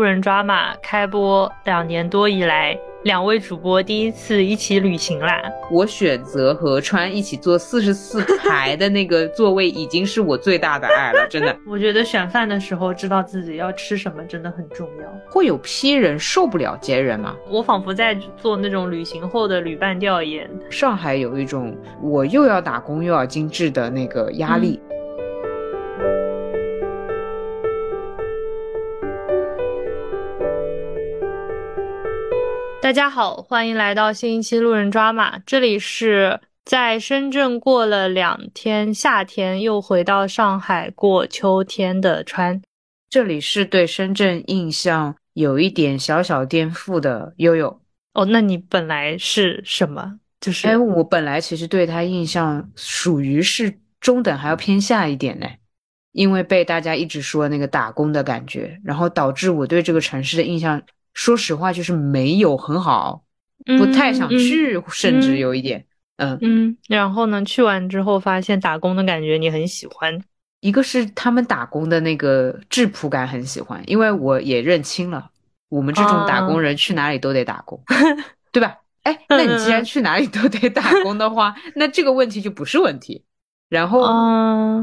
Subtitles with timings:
[0.00, 5.42] 路人抓马开播两年多以来，两位主播第一次一起旅行啦。
[5.70, 11.54] 我选择和川一起坐四十四排的那个座位，已经是我最大的爱了，真的。
[11.68, 15.30] 我觉得选饭的时候知道自己要吃什么真的很重要。
[15.30, 17.36] 会有批人受不了接人吗？
[17.50, 20.48] 我仿佛在做那种旅行后的旅伴调研。
[20.70, 24.80] 上海有一种我又要打工又要精致的那个压力。
[32.90, 35.38] 大家好，欢迎来到新一期路人抓马。
[35.46, 42.60] 这里是在深圳过了两天夏天，又回到上海过秋天的川。
[43.08, 47.80] 这里是对深圳印象有一点小小颠覆的悠悠。
[48.14, 50.18] 哦，那你本来是什么？
[50.40, 55.46] 就是，哎，我本来其实对他印象属于是中等，还要偏下一点呢。
[56.10, 60.82] 因为被大家一直说那个打工的感觉，然后导致我对这个城市的印象。
[61.14, 63.24] 说实话，就是没有很好，
[63.78, 65.84] 不太想去，甚至有一点，
[66.16, 66.76] 嗯嗯。
[66.88, 70.22] 然后呢，去完之后发现打工的感觉你很喜欢，
[70.60, 75.30] 一个是他们打工的那个质朴感很喜欢，因为我也认清了，
[75.68, 77.82] 我们这种打工人去哪里都得打工，
[78.52, 78.76] 对吧？
[79.02, 83.24] 哎，那你既然去哪里都得打工的话，那这个问题就不是问题。
[83.70, 84.00] 然后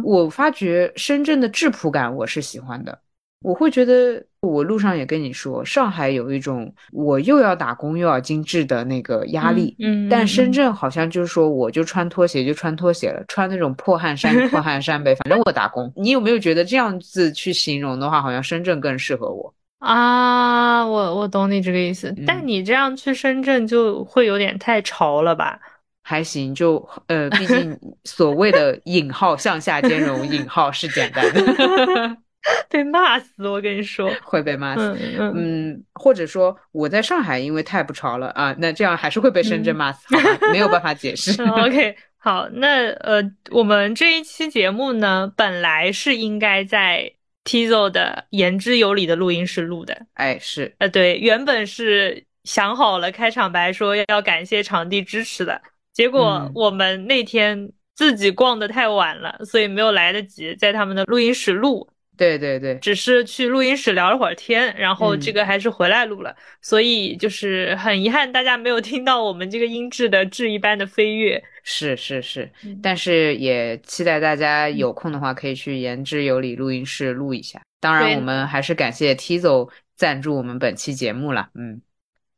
[0.03, 2.99] 我发觉深圳的质朴感我是喜欢的。
[3.43, 15.91] 我会觉得，我路上也跟你说，上海有一种我又要打工又要精致的那个压力，嗯，但深圳好像就是说，我就穿拖鞋就穿拖鞋了，穿那种破汗衫破汗衫呗，反正我打工。
[15.95, 20.83] 你有没有觉得这样子去形容的话，好像深圳更适合我啊？
[20.85, 25.59] 我我懂你这个意思，但你这样去深圳就会有点太潮了吧？
[26.01, 32.17] 还行，就呃，毕竟 所谓的引号向下兼容引号是简单的。
[32.69, 34.97] 被骂死，我跟你说会被骂死。
[35.19, 40.05] 嗯，或者说我在上海，因为太不潮了啊，那这样还是会被深圳骂死？
[40.51, 41.41] 没有办法解 释。
[41.43, 47.11] OK，好，那呃，我们这一期节目呢，本来是应该在
[47.43, 50.05] Tizo 的言之有理的录音室录的。
[50.13, 61.89] 哎，是，呃，对，原本是想好了开场白，说要感谢场地支持的，结果我们那天自己逛的太晚了，所以没有来得及在他们的录音室录。
[62.17, 71.41] 对对对，只是去录音室聊了会儿天，然后这个还是回来录了，所以就是很遗憾大家没有听到我们这个音质的质一般的飞跃。
[71.63, 72.51] 是是是，
[72.81, 77.61] 但是也期待大家有空的话可以去言之有理录音室录一下。
[77.79, 81.49] 当然，我们还是感谢 Tizo 赞助我们本期节目了。
[81.53, 81.81] 嗯。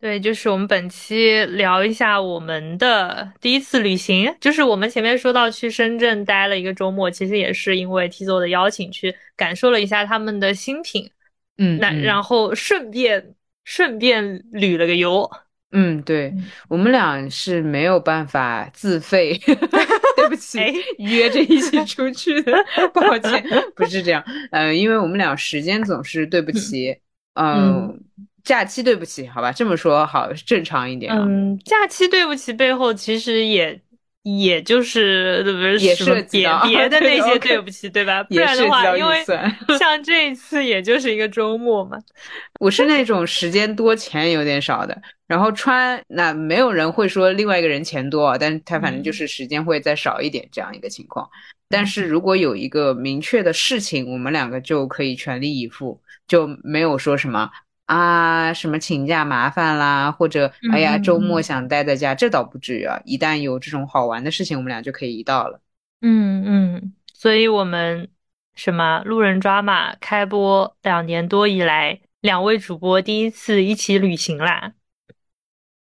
[0.02, 11.12] 对，就是我们本期聊一下我们的第一次旅行，就是我们前面说到去深圳待了一个周末，其实也是因为 T 座的邀请去感受了一下他们的新品，
[11.58, 15.30] 嗯，那然后顺便顺便旅了个游，
[15.74, 16.34] 嗯，对
[16.70, 19.38] 我们俩是没有办法自费，
[20.16, 20.60] 对不起，
[21.00, 22.54] 约着一起出去的，
[22.94, 23.44] 抱歉，
[23.76, 26.98] 不是这样，呃，因为我们俩时间总是对不齐，
[27.34, 28.02] 嗯。
[28.44, 31.13] 假期对不起，好吧，这么说好正常一点。
[31.13, 33.79] 嗯，假期对不起背后其实也
[34.23, 38.23] 也就是不是也是别别的那些 对不起，对吧？
[38.23, 39.23] 不然的话，因为
[39.79, 41.97] 像这一次也就是一个周末嘛。
[42.59, 51.27] 我是那种时间多钱有点少的，然后穿那没有人会说另外一个人钱多，但是他反正就是时间会再少一点这样一个情况。
[51.69, 57.50] 但是如果有一个明确的事情，我们两个就可以全力以赴，就没有说什么。
[57.89, 63.01] 啊，什么请假麻烦啦，或者哎呀周末想待在家，这倒不至于啊。
[63.03, 65.59] 一旦有这种好玩的事情，我们俩就可以一道了。
[66.01, 68.07] 嗯嗯，所以我们
[68.53, 74.73] 什么路人抓马开播两年多以来，两位主播第一次一起旅行啦。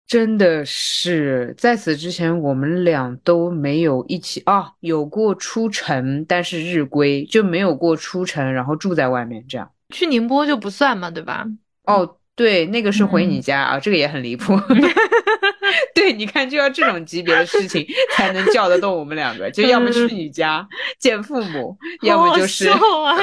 [0.07, 9.69] 真的是在此之前，我们俩都没有一起啊，有过出城，但是日归就没有过出城，然后住在外面这样。
[9.89, 11.45] 去宁波就不算嘛，对吧？
[11.88, 14.54] 哦，对，那个是回你家啊，这个也很离谱。
[15.95, 20.66] 对，你看，就要这种级别的事情 才能叫得动我们两个，就要么去你家
[21.00, 22.69] 见父母，要么就是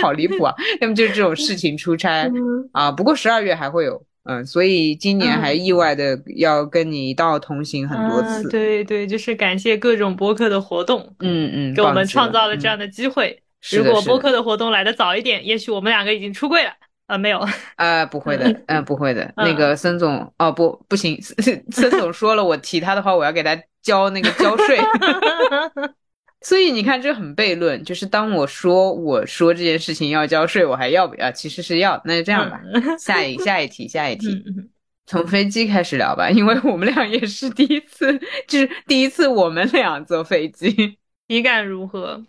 [0.02, 2.30] 好离谱啊， 要么就是这种事情出差
[2.72, 2.90] 啊。
[2.90, 8.48] 不过十二月还会有，嗯，所以今年还意外的要跟你一道同行很多次。
[8.50, 13.40] 对对，就是感谢各种播客的活动，嗯嗯，给我们创造了这样的机会。
[13.72, 16.70] 如果播客的活动来的早一点，也许我们两个已经出柜了。
[17.06, 17.38] 啊，没有，
[17.76, 19.32] 啊， 不会的，嗯，不会的。
[19.36, 21.20] 那个孙总，哦，不，不行，
[21.70, 24.78] 孙总说了，我提他的话，我要给他交那个交税。
[26.40, 27.82] 所以你看，这很悖论。
[27.84, 31.30] 就是当我说我说这件事情要交税，我还要不要？
[31.30, 32.00] 其实是要。
[32.04, 32.60] 那就这样吧。
[32.98, 34.42] 下一下一题，下一题，
[35.06, 40.98] 从飞机开始聊吧，因为我们俩也是第一次，就是第一次我们俩坐飞机，
[41.28, 42.22] 体感如何？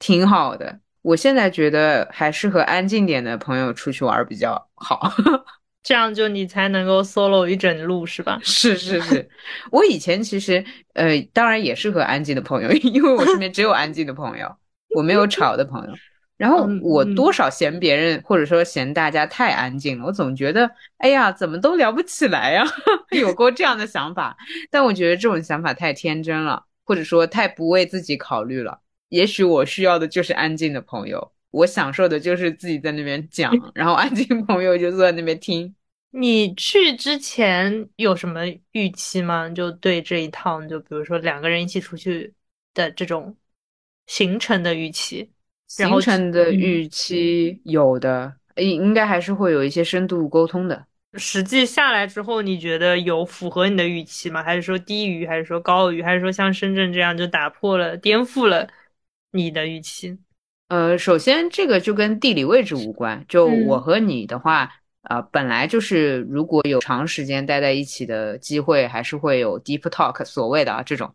[0.00, 0.80] 挺好的。
[1.02, 5.12] 我现在觉得还是和安静点的朋友出去玩比较好。
[5.82, 8.38] 这样就你才能够 solo 一整路是吧？
[8.44, 9.26] 是是是，
[9.72, 10.62] 我以前其实
[10.92, 14.54] 呃，当然也是和安静的朋友， 因为我身边只有安静的朋友，
[14.94, 15.92] 我没有吵的朋友。
[16.36, 22.64] 然后我多少嫌别人或者说嫌大家太安静了，我总觉得哎呀，怎么都聊不起来呀，
[23.12, 24.36] 有过这样的想法。
[24.70, 28.80] 但我觉得这种想法太天真了，或者说太不为自己考虑了。
[29.10, 31.32] 也许我需要的就是安静的朋友。
[31.50, 35.74] 我享受的就是自己在那边讲， 然后安静朋友就坐在那边听。
[36.12, 38.40] 你去之前有什么
[38.72, 39.48] 预期吗？
[39.48, 42.32] 就对这一趟，就比如说两个人一起出去
[42.74, 43.36] 的这种
[44.06, 45.30] 行程的预期。
[45.68, 50.84] 行程的预期有的，应应该还是会有一些深度沟通的。
[51.14, 54.42] 实际下来之后，你觉得有符合你的预期吗？
[54.42, 55.26] 还是说低于？
[55.26, 56.02] 还是说高于？
[56.02, 58.68] 还是说像深圳这样就打破了、颠覆了
[59.32, 60.18] 你的预期？
[60.68, 63.24] 呃，首先这个就跟地理位置无关。
[63.28, 64.70] 就我和你的话，
[65.02, 71.12] 啊，本来就是如果有长时间待在一起的机会，还是会有 deep talk，所谓的啊这种。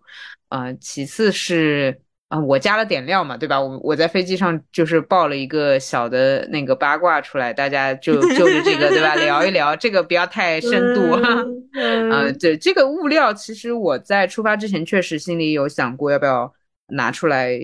[0.49, 3.61] 呃，其次是啊，我加了点料嘛，对吧？
[3.61, 11.43] 我我在飞机上就是爆了一个小的那个八卦出来，大家就就是这个对吧聊一聊，这个不要太深度哈。
[11.73, 16.53] 呃，对这个物料，其实我在出发之前确实心里有想过要不要
[16.87, 17.57] 拿出来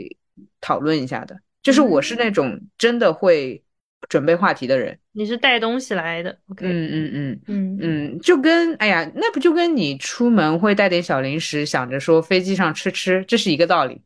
[0.60, 1.40] 讨论一下的。
[1.64, 3.64] 就是我是那种真的会
[4.10, 14.02] 准备话题的人，你是带东西来的，OK，嗯嗯嗯嗯嗯，就跟哎呀，那不就跟你出门会带点小零食，想着说飞机上吃吃，这是一个道理，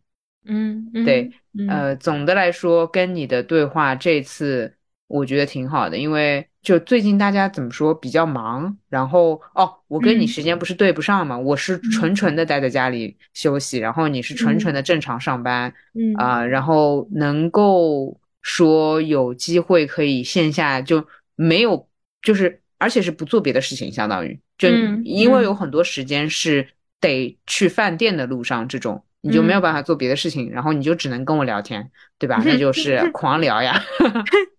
[0.45, 1.31] 嗯，对，
[1.69, 4.75] 呃，总的来说跟你的对话这次
[5.07, 6.47] 我觉得挺好的，因为。
[6.65, 11.37] 就最近大家怎么说比较忙，然后哦，我跟你时间不是对不上嘛？
[11.37, 21.87] 我是纯纯的待在家里休息，然后你是纯纯的正常上班，嗯啊，然后能够说有机会可以线下就没有，
[22.23, 24.67] 就是而且是不做别的事情，相当于就
[25.03, 26.67] 因为有很多时间是
[26.99, 32.41] 得去饭店的路上，这种你就没有办法做别的事情，然后你就只能跟我聊天，对吧？
[32.43, 33.79] 那 就是 狂聊呀。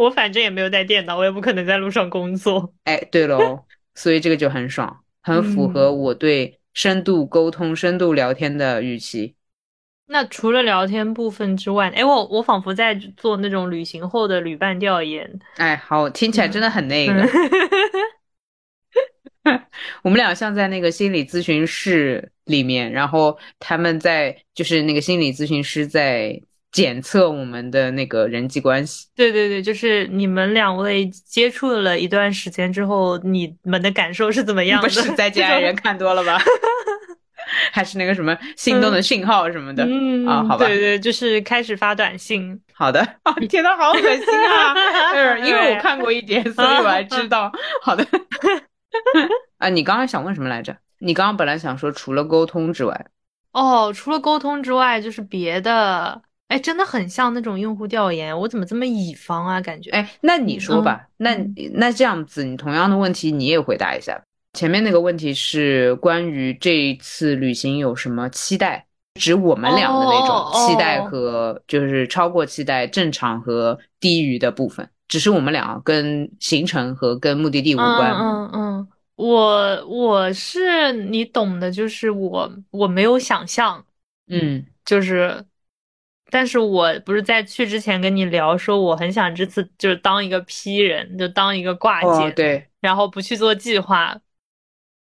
[0.00, 2.72] 我反正也没有带电脑，我也不可能在路上工作。
[2.84, 9.34] 哎，对喽，所以这个就很爽，很符合我对深度沟通、深度聊天的预期。
[10.06, 15.30] 那除了聊天部分之外，哎，我我仿佛在做那种旅行后的旅伴调研。
[15.56, 17.28] 哎，好，听起来真的很那个。
[20.02, 26.40] 我们俩像在那个心理咨询室里面，然后他们在就是那个心理咨询师在。
[26.72, 34.88] 检测我们的那个人际关系，对对对，就是你们两位接触了一段时间之后，你们的感受是怎么样的？
[34.88, 36.38] 不是在家爱人看多了吧？
[37.72, 39.84] 还是那个什么心动的信号什么的？
[39.84, 42.60] 嗯啊，好吧，对对，就是开始发短信。
[42.72, 44.74] 好的，啊，天呐，好恶心啊！
[45.44, 47.50] 因为我看过一点，所以我还知道。
[47.82, 48.06] 好的，
[49.58, 50.76] 啊，你刚刚想问什么来着？
[51.00, 53.06] 你刚刚本来想说除了沟通之外，
[53.52, 56.22] 哦，除了沟通之外就是别的。
[56.50, 59.60] 哎，真的很像那种用户调研，我怎么这么乙方啊？
[59.60, 61.36] 感觉哎，那你说吧，那
[61.74, 64.20] 那这样子，你同样的问题你也回答一下。
[64.54, 78.10] 前面那个问题是关于这一次旅行有什么期待，指我们俩的那种期待和就是超过期待、正常和低于的部分，只是我们俩跟行程和跟目的地无关。
[78.12, 83.84] 嗯嗯，我我是你懂的，就是我我没有想象，
[84.28, 85.44] 嗯，就是。
[86.30, 94.16] 但是我不是在去之前跟你聊说，我很想这次就是当一个 P 人，就当一个挂件，对，然后不去做计划，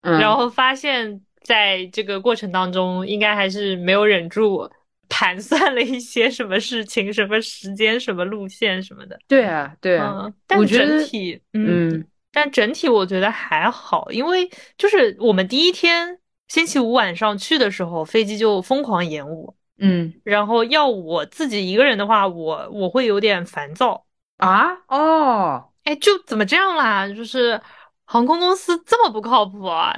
[0.01, 4.69] 嗯，然后发现在这个过程当中，应该还是没有忍住
[5.07, 9.17] 盘算了一些什么事情、什么时间、什么路线什么的。
[9.27, 19.55] 对啊，对啊，但整体，嗯，但整体我觉得还好，因为就是我们第一天星期五晚上去的时候，飞机就疯狂延误。
[19.79, 24.05] 嗯，然后要我自己一个人的话，我我会有点烦躁
[24.37, 24.73] 啊。
[24.87, 27.07] 哦，哎，就怎么这样啦？
[27.07, 27.59] 就是
[28.05, 29.97] 航空公司这么不靠谱啊？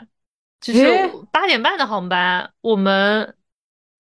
[0.60, 0.88] 就是
[1.32, 3.36] 八点半的航班，我们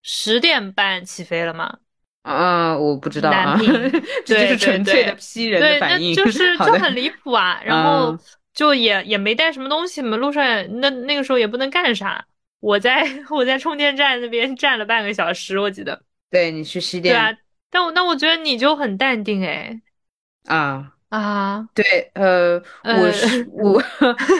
[0.03, 1.79] 十点半起飞了吗？
[2.21, 3.57] 啊，我不知道啊。
[4.23, 7.59] 这就是纯粹的批人的反应，就是 就很离谱啊。
[7.65, 8.15] 然后
[8.53, 10.43] 就也也没带什么东西嘛，路上
[10.79, 12.23] 那那个时候也不能干啥。
[12.61, 16.01] 我在 我在充电站那边站了半个小时，我记得。
[16.29, 17.29] 对你去西对啊，
[17.69, 19.81] 但我那我觉得你就很淡定哎。
[20.45, 23.45] 啊，啊，对，呃，呃我是。
[23.51, 23.73] 我，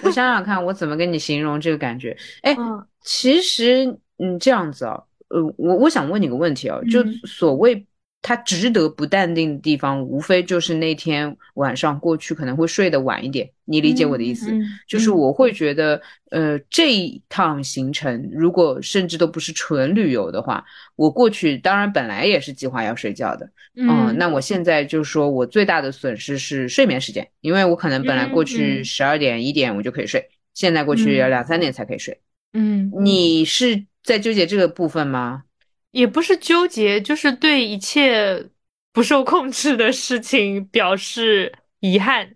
[0.04, 2.16] 我想想看，我怎么跟你形容这个感觉？
[2.44, 2.88] 哎，嗯。
[3.02, 3.86] 其实，
[4.20, 4.98] 嗯，这样子啊，
[5.30, 7.14] 呃，我我想问你个问题啊，就嗯。
[7.26, 7.86] 所谓
[8.32, 14.54] 他值得不淡定的地方，无非就是那天晚上过去可能会睡得晚一点，你理解我的意思？
[14.54, 20.64] 嗯嗯就是我会觉得，呃，这一趟行程如果甚至都不是纯旅游的话，
[20.96, 23.52] 我过去当然本来也是计划要睡觉的。
[23.76, 32.18] 嗯，那我现在就说我最大的损失是睡眠时间，因为我可能本来过嗯去嗯十二点一点我就可以睡，现在过去要两三点才可以睡。
[32.54, 35.44] 嗯，你是在纠结这个部分吗？
[35.92, 38.50] 也不是纠结，就是对一切
[38.92, 42.34] 不受控制的事情表示遗憾。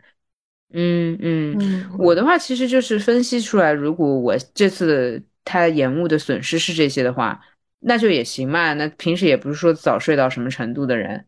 [0.74, 7.40] 嗯嗯，嗯我的话其实就是分析出来，如果我这次他延误的损失是这些的话，
[7.80, 8.74] 那就也行嘛。
[8.74, 11.26] 那平时也不是说早睡到什么程度的人，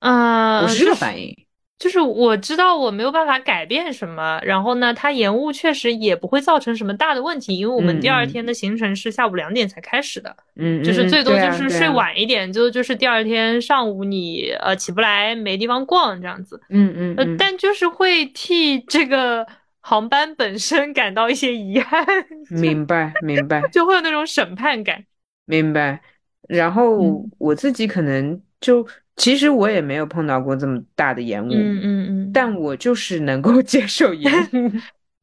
[0.00, 1.43] 呃，我是这个反应。
[1.78, 19.46] 就是我知道我没有办法改变什么，然后呢，它延误确实也不会造成什么大的问题，因为我们第二天的行程是下午两点才开始的，嗯，就是嗯最多就是睡晚一点，就就是第二天上午你呃起不来，没地方逛这样子，呃，嗯嗯嗯，但就是会替这个
[19.80, 22.06] 航班本身感到一些遗憾，
[22.48, 23.60] 明白明白。
[23.70, 25.04] 就会有那种审判感。
[25.44, 26.00] 明白。
[26.48, 34.70] 然后嗯我自己可能就，其实我也没有碰到过这么大的延误，嗯嗯嗯，但我就是能够 接受延误。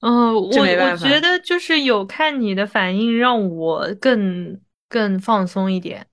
[0.02, 6.06] 哦，我我觉得就是有看你的反应，让我更更放松一点。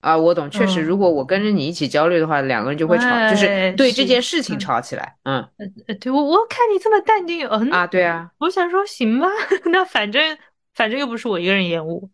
[0.00, 5.16] 啊，我懂，确实，嗯如果我跟着你一起焦虑的话，两个人就会吵，就是哎对这件事情嗯吵起来。
[5.24, 5.36] 嗯
[5.88, 9.26] 呃，对我我看你这么淡定，嗯，啊，对啊，我想说行吧，
[9.72, 10.36] 那反正
[10.74, 12.08] 反正又不是我一个人延误。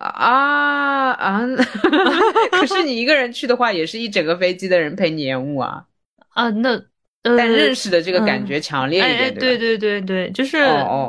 [0.00, 1.46] 啊啊！
[2.52, 5.86] 可是你一个人去的话，也是一整个飞机的人陪你延误啊。
[6.30, 6.70] 啊，那
[7.22, 9.58] 呃，但认识的这个感嗯觉强烈一点，对吧？
[9.58, 10.58] 对对对，就是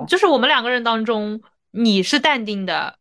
[0.08, 2.98] 就是我们两个人当中，你是淡定的，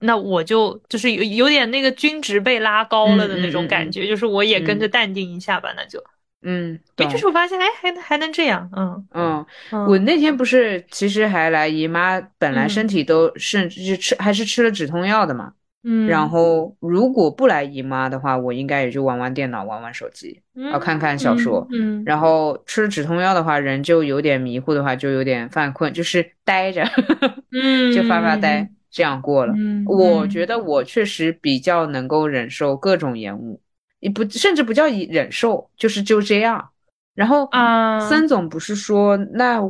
[0.00, 6.04] 那我就就是有有点那个均值被拉高了的那种感觉，就是我也跟嗯着淡定一下吧，那就，
[6.42, 9.46] 嗯，哎，就是我发现，哎，还还能这样，嗯嗯。
[9.72, 15.52] 嗯，我那天不是其实还来姨妈，本来嗯身体都甚至是吃还是吃了止痛药的嘛。
[15.82, 21.66] 嗯，然后如果不来姨妈的话，我应该也就玩玩电脑、玩玩手机，嗯要看看小说。
[21.72, 26.84] 嗯，嗯然后吃了止痛药的话，人就有点迷糊的话，就有点犯困，就是呆着，
[27.52, 29.54] 嗯就发发呆，这样过了。
[29.56, 33.60] 嗯，我嗯觉得我确实比较能够忍受各种延误，
[34.00, 36.68] 也不甚至不叫以忍受，就是就这样。
[37.14, 39.60] 然后啊，森总不是说那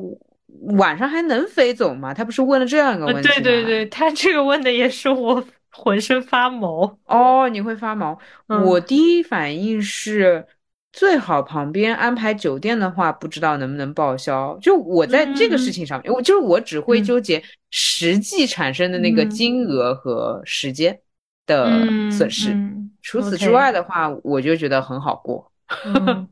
[0.77, 2.15] 晚上还能飞走吗？
[2.15, 3.35] 他不是问了这样一个呃问题吗？
[3.35, 6.99] 对对对，他这个问的也是我浑身发毛。
[7.07, 8.19] 哦，你会发毛。
[8.49, 10.47] 嗯我第一反应是，
[10.93, 14.57] 最好旁边安排酒店的话，不知道能不能报销。
[14.61, 21.01] 就我在这个事情上面，我就是我只会嗯纠结实际产生的那个嗯金额和时间
[21.47, 22.51] 的嗯损失。
[22.51, 25.51] 嗯除此之外的话，我就觉得很好过。
[25.85, 26.29] 嗯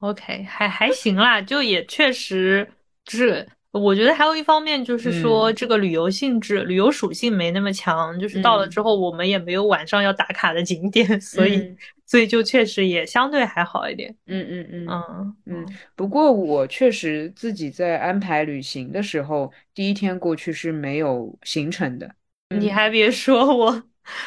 [0.00, 2.68] ，OK，还还行啦，就也确实
[3.04, 5.54] 就是，我觉得还有一方面就是说，嗯。
[5.54, 8.70] 这个旅游性质、旅游属性没那么强，就是到了嗯。
[8.70, 11.76] 之后，我们也没有晚上要打卡的景点，所以嗯。
[12.06, 14.16] 所以就确实也相对还好一点。
[14.26, 14.86] 嗯嗯嗯。
[14.88, 22.14] 嗯嗯，不过我确实自己在安排旅行的时候，第一天过去是没有行程的。
[22.50, 23.82] 你还别说，我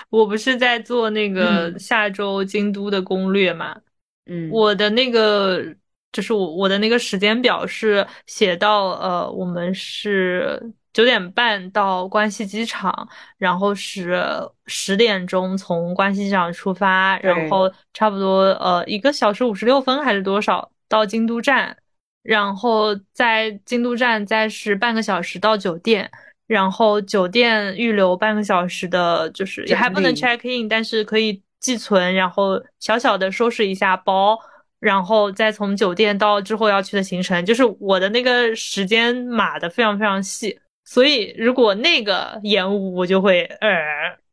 [0.10, 1.80] 我不是在做那个嗯。
[1.80, 3.76] 下周京都的攻略嘛，
[4.26, 5.64] 嗯，我的那个
[6.12, 13.08] 就是我我的那个时间表是写到呃，我们是九点半到关西机场，
[13.38, 14.22] 然后是
[14.66, 21.78] 十点钟从关西机场出发，然后差不多呃一个小时五十六分还是多少到京都站，
[22.24, 26.12] 然后在京都站再是半个小时到酒店。
[26.52, 34.38] 然后酒店预留半个小时的，就是也还不能 check in，但是可以寄存，然后小小的收拾一下包，
[34.78, 43.70] 然后再从酒店到之后要去的行程，就是我的那个时间码的非常非常细，所以如果那个延误，我就会呃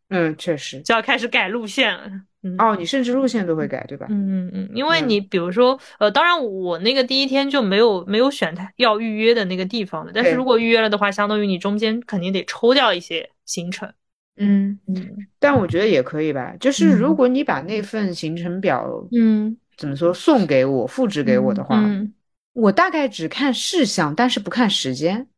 [0.09, 0.81] 嗯，确实。
[0.81, 2.11] 就要开始改路线了。
[2.57, 4.07] 嗯哦，你甚至路线都会改，对吧？
[4.11, 13.93] 嗯嗯嗯，因为嗯你比如说，呃，当然我那个第一天就没有没有选他要预约的那个地方的，但是如果预约了的话，相当于你中间肯定得抽掉一些行程。
[14.37, 16.55] 嗯，嗯但我觉得也可以吧。
[16.61, 22.12] 就是嗯如果你把那份行程表嗯，怎么说送给我、复制给我的话，嗯
[22.55, 25.28] 我大概只看事项，但是不看时间。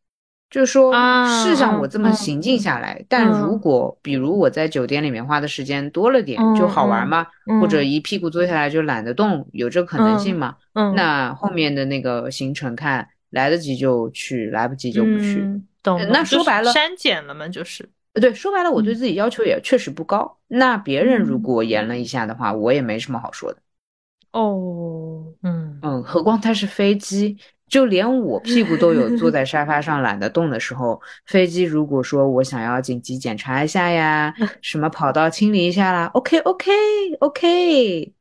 [0.50, 10.57] 就是说，啊是像我这么嗯行进下来，但如果比如我在酒店里面花的时间多了点，嗯就好玩嘛，嗯或者一屁股坐下来就懒得动，有这可能性吗？
[10.75, 15.40] 嗯，那后面的那个行程看来得及就去，来不及就不去。
[15.40, 20.37] 嗯懂那说白了删减了嘛，就是呃对，说白了，我对嗯自己要求也确实不高。
[20.47, 23.59] 那别人如嗯果严了一下的话，我也没什么好说的。
[24.33, 27.38] 哦，嗯嗯，何况它是飞机，
[27.71, 36.71] 就连我 屁股都有坐在沙发上懒得动的时候，飞机如果说我想要紧急检查一下呀， 什么跑道清理一下啦，OK OK
[37.21, 38.12] OK，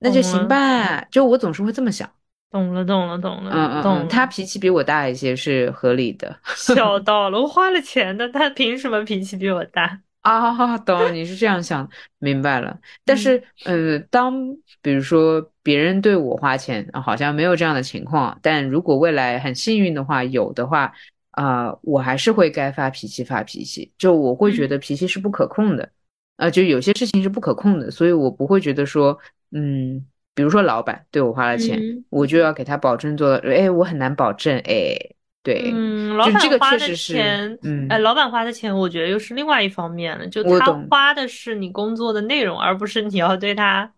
[0.00, 1.02] 那就行吧。
[1.10, 2.10] 就我总是会这么想。
[2.50, 6.36] 懂了懂了懂了，嗯嗯嗯，懂了他脾气比我大一些是合理的。
[6.54, 10.00] 笑到了，我花了钱的，他凭什么脾气比我大？
[10.20, 12.78] 啊，懂，你是这样想，明白了。
[13.04, 14.34] 但嗯是，呃，当
[14.82, 20.92] 比如说别人对我花钱，啊好像没有这样的情况，但如果未来很幸运的话，有的话，
[21.30, 24.68] 啊、我还是会该发脾气发脾气，就我会觉嗯。
[24.70, 25.88] 得脾气是不可控的，
[26.36, 29.18] 啊、就有些事情是不可控的，所以我不会觉得说，
[29.52, 30.04] 嗯，
[30.34, 32.04] 比如说老板对我花了钱，嗯。
[32.10, 34.94] 我就要给他保证做到，哎，我很难保证，哎，
[35.42, 40.26] 对，嗯，老板花的钱，嗯哎，老板花的钱，我觉得又是另外一方面了。
[40.28, 43.92] 就他花的是你工作的内容，而不是你要对他呃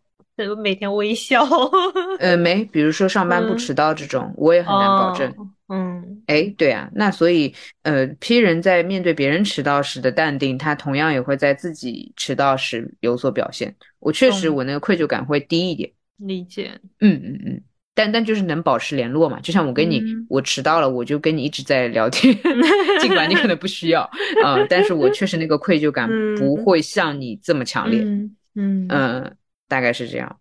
[0.63, 1.45] 每天微笑。
[2.19, 5.31] 呃，没，比如说上班不嗯迟到这种，我也很难保证。
[5.33, 13.75] 哦，嗯哎，对啊，那所以，呃，P 人在面对别人迟到时的淡定，他同样也会在自己迟到时有所表现。
[14.01, 15.91] 我确实，我那个愧疚感会低一点。
[16.19, 16.73] 理解。
[17.01, 17.63] 嗯嗯嗯，
[17.95, 22.35] 但但就是能保持联络嘛，就像我跟你，嗯我迟到了，我就跟你一直在聊天，
[23.01, 24.03] 尽管你可能不需要
[24.43, 28.01] 啊、但是我确实那个愧疚感嗯不会像你这么强烈。
[28.03, 29.37] 嗯嗯嗯，
[29.69, 30.41] 大概是这样。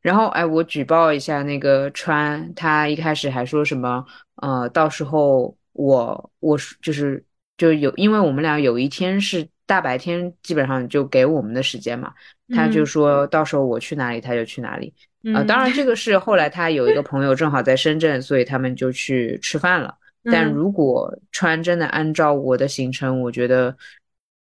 [0.00, 4.04] 然后，哎，我举报一下那个川，他一开始还说什么，
[4.36, 7.24] 呃，到时候我我是就是
[7.56, 12.12] 就有，因为我们俩有一天是大白天，基本上就给我们的时间嘛，
[12.54, 14.92] 他就嗯说到时候我去哪里他就去哪里。
[15.34, 19.96] 啊、嗯当然这个是后来他有一个朋友正好在深圳，所以他们就去吃饭了。
[20.24, 23.74] 但嗯如果川真的按照我的行程，我觉得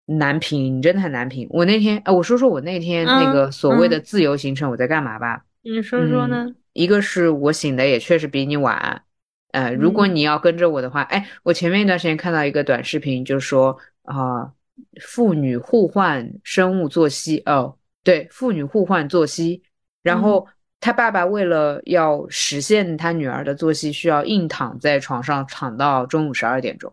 [0.06, 1.46] 难评，真的很难评。
[1.50, 5.44] 我那天，呃，我说说我那天那嗯个所谓的嗯自由行程我在干嘛吧。
[5.62, 6.54] 你说说呢？
[6.72, 9.02] 一个是我醒的也确实比你晚，
[9.52, 14.52] 呃，如果嗯你要跟着我的话，哎，我前面一段时间看到一个短视频，就说啊、
[15.00, 19.62] 父女互换生物作息，哦，对，父女互换作息，
[20.02, 20.46] 然后
[20.78, 26.92] 他爸爸为了要实现他女儿的作息，需要硬躺在床上躺到中午十二点钟。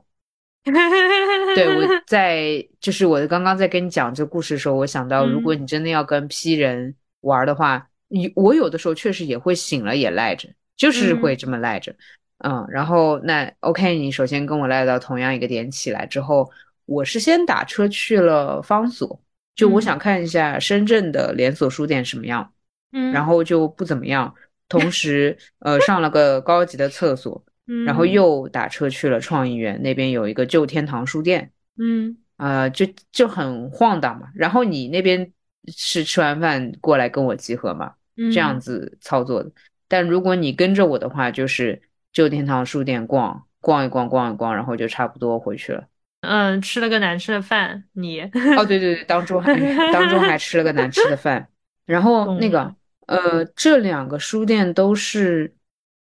[0.64, 10.48] 对，我 在就是我刚刚在跟你讲这故事的时候，我想到，如果你真的要跟 P 人玩的话，你我有的时候确实也会醒了也赖着，
[10.78, 11.94] 就是会这么赖着，
[12.38, 16.50] 嗯，然后那 OK，你首先跟我赖到同样一个点起来之后，
[16.86, 19.20] 我是先打车去了方所，
[19.56, 19.82] 就我嗯。
[19.82, 22.54] 想看一下深圳的连锁书店什么样，
[22.94, 24.34] 嗯，然后就不怎么样，
[24.70, 27.44] 同时呃上了个高级的厕所，
[27.86, 31.52] 然后嗯又打车去了创意园那边有一个旧天堂书店。
[31.78, 34.28] 嗯呃，就就很晃荡嘛。
[34.36, 35.32] 然后你那边
[35.68, 39.52] 是吃完饭过来跟我集合嘛，嗯这样子操作的。
[39.88, 45.86] 但如果你跟着我的话，就是旧天堂书店逛逛一逛，逛一逛，然后就差不多回去了。
[46.22, 48.22] 嗯，吃了个难吃的饭，你
[48.58, 49.54] 哦，对对对，当中还
[49.94, 51.48] 当中还吃了个难吃的饭。
[51.86, 52.76] 然后那个
[53.08, 55.56] 呃，这两个书店都是。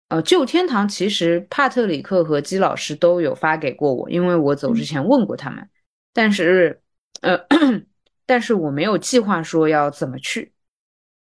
[0.08, 5.68] 呃，旧天堂其实帕特里克和基老师都有发给过我，因为我走之前问过他们，
[6.13, 6.80] 但是
[7.22, 7.38] 呃，
[8.28, 10.54] 但是我没有计划说要怎么去，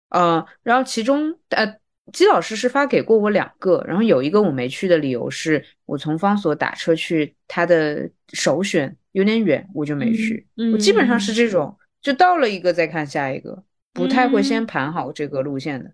[0.09, 1.79] 呃，然后其中呃，
[2.11, 10.45] 基老师是发给过我两个，然后有一个我没去的理由是我从方所打车去，他的首选有点远，我就没去。
[10.57, 15.93] 嗯我基本上是这种，就到了一个再看下一个，不太会先嗯盘好这个路线的。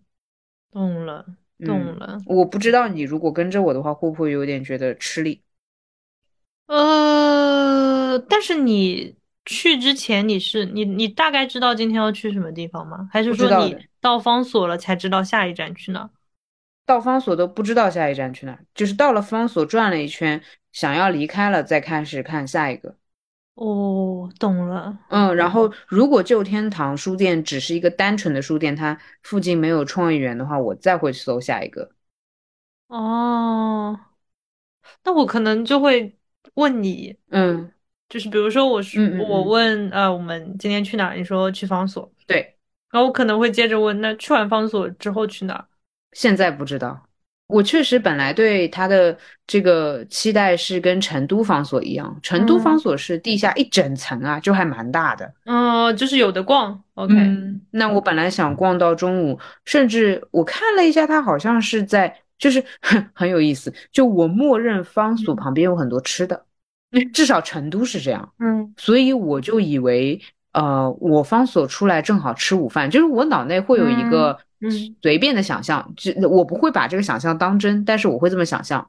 [0.72, 1.26] 懂了。
[1.28, 2.18] 嗯懂了。
[2.26, 5.42] 我不知道你如果跟着我的话，会不会有点觉得吃力？
[6.68, 13.10] 呃，但是你去之前，你是你你大概知道今天要去什么地方吗？
[13.12, 16.10] 还是说你到方所了才知道下一站去哪？
[16.86, 22.96] 到方所都不知道下一站去哪儿，就是到了方所转了一圈，想要离开了，再开始看下一个。
[23.62, 24.98] 哦，懂了。
[25.10, 31.92] 嗯，然后如果旧天堂书店只是一个单纯的书店，它附近没有创意园的话，我再会搜下一个。
[32.88, 34.00] 哦，
[35.04, 36.18] 那我可能就会
[36.56, 37.72] 问你，嗯，
[38.10, 41.16] 就是比如说我是我嗯嗯嗯问呃我们今天去哪儿？
[41.16, 42.58] 你说去方所，对，
[42.90, 45.68] 然后我可能会接着问，那去完方所之后去哪儿？
[46.14, 47.08] 现在不知道。
[47.52, 55.32] 我确实本来对它的这个期待是跟成都方所一样，成都方所是地下一整层啊，就还蛮大的。
[55.46, 56.82] 哦，就是有的逛。
[56.94, 57.14] OK，
[57.72, 63.74] 那我本来想逛到中午，甚至我看了一下，它好像是在，就是很 很有意思。
[63.92, 66.46] 就我默认方所旁边有很多吃的，
[67.14, 68.32] 至少成都是这样。
[68.40, 70.22] 嗯，所以我就以为，
[70.54, 74.32] 呃，我方所出来正好吃午饭，就是我脑内会有一个。
[74.32, 74.46] 嗯，
[75.02, 78.88] 随便的想象，就我不会把这个想象当真，但是我会这么想象。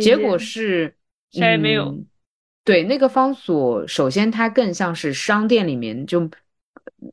[0.00, 0.96] 结果是
[1.30, 2.02] 啥也没有。
[2.64, 6.28] 对，那个方所，首先它更像是商店里面，就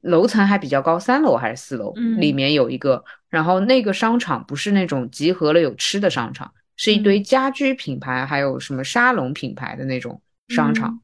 [0.02, 3.04] 楼层还比较高，三楼还是四楼，里面有一个。
[3.30, 11.02] 然后那个商场不是那种集合了有吃的商场，是一堆家居品牌，还有什么沙龙品牌的那种商场。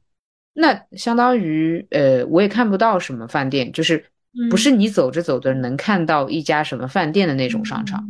[0.54, 4.04] 那相当于，呃，我也看不到什么饭店，就是。
[4.50, 8.04] 不是你走着走着能看到一家什么饭店的那种商场，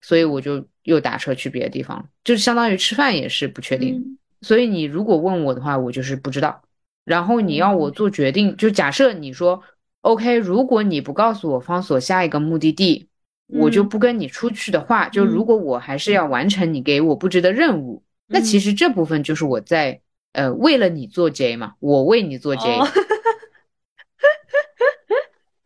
[0.00, 4.18] 所以我就又打车去别的地方，就是相当于吃饭也是不确定。
[4.40, 6.62] 所以你如果问我的话，我就是不知道。
[7.04, 9.62] 然后你要我做决定，就假设你说
[10.02, 13.08] OK，如果你不告诉我方所下一个目的地，
[13.48, 20.00] 我就不跟你出去的话，就如果我还是要完成你给我布置的任务，那其实这部分就是我在
[20.32, 22.62] 呃为了你做 J 嘛，我为你做 J。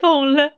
[0.09, 0.51] 懂了，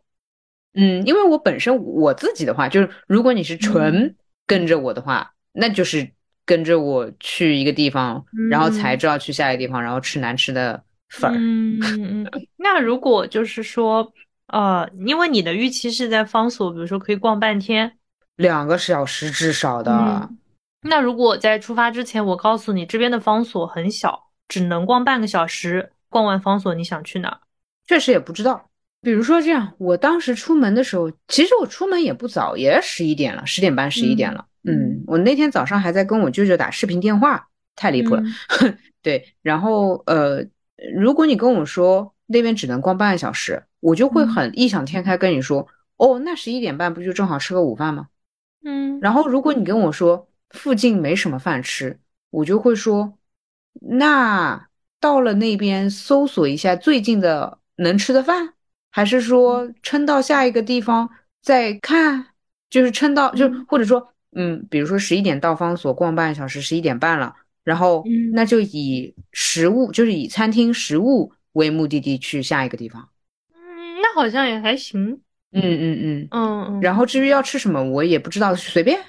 [0.74, 4.14] 嗯，因为我本身我自己的话，就是如果你是纯
[4.46, 6.08] 跟着我的话，那就是
[6.46, 11.34] 跟着我去一个地方，然后才知道去下一个地方，然后吃难吃的粉儿。
[11.36, 12.30] 嗯嗯。
[12.56, 14.12] 那如果就是说，
[14.46, 17.98] 呃，因为你的预期是在方所，比如说可以逛半天，
[18.36, 20.30] 两个小时至少的。
[20.82, 27.40] 那如果在出发之前，我告诉你这边的方所很小，只能逛半个小时，逛完方所你想去哪儿？
[27.86, 28.69] 确实也不知道。
[29.02, 34.46] 比如说这样，我当时出门的时候，其实我出门也不早，也十一点了，十点半、十一点了。
[34.64, 38.22] 嗯，我那天早上还在跟我舅舅打视频电话，太离谱了。
[39.00, 40.44] 对，然后呃，
[40.94, 48.08] 如果你跟我说那边只能逛半个小时，我就会很异想天开跟你说，哦，那十一点半不就正好吃个午饭吗？
[48.62, 49.00] 嗯。
[49.00, 53.14] 然后如果你跟我说附近没什么饭吃，我就会说，
[53.80, 54.68] 那
[55.00, 58.52] 到了那边搜索一下最近的能吃的饭。
[58.90, 61.08] 还是说撑到下一个地方
[61.40, 62.26] 再看，
[62.68, 73.08] 就是撑到就或者说嗯，比如说十一点到方所逛半小时，十一点半了，然后那就以食物就是以餐厅食物为目的地去下一个地方。
[73.54, 75.20] 嗯，那好像也还行。
[75.52, 76.80] 嗯嗯嗯嗯嗯。
[76.80, 79.00] 然后至于要吃什么，我也不知道，随便。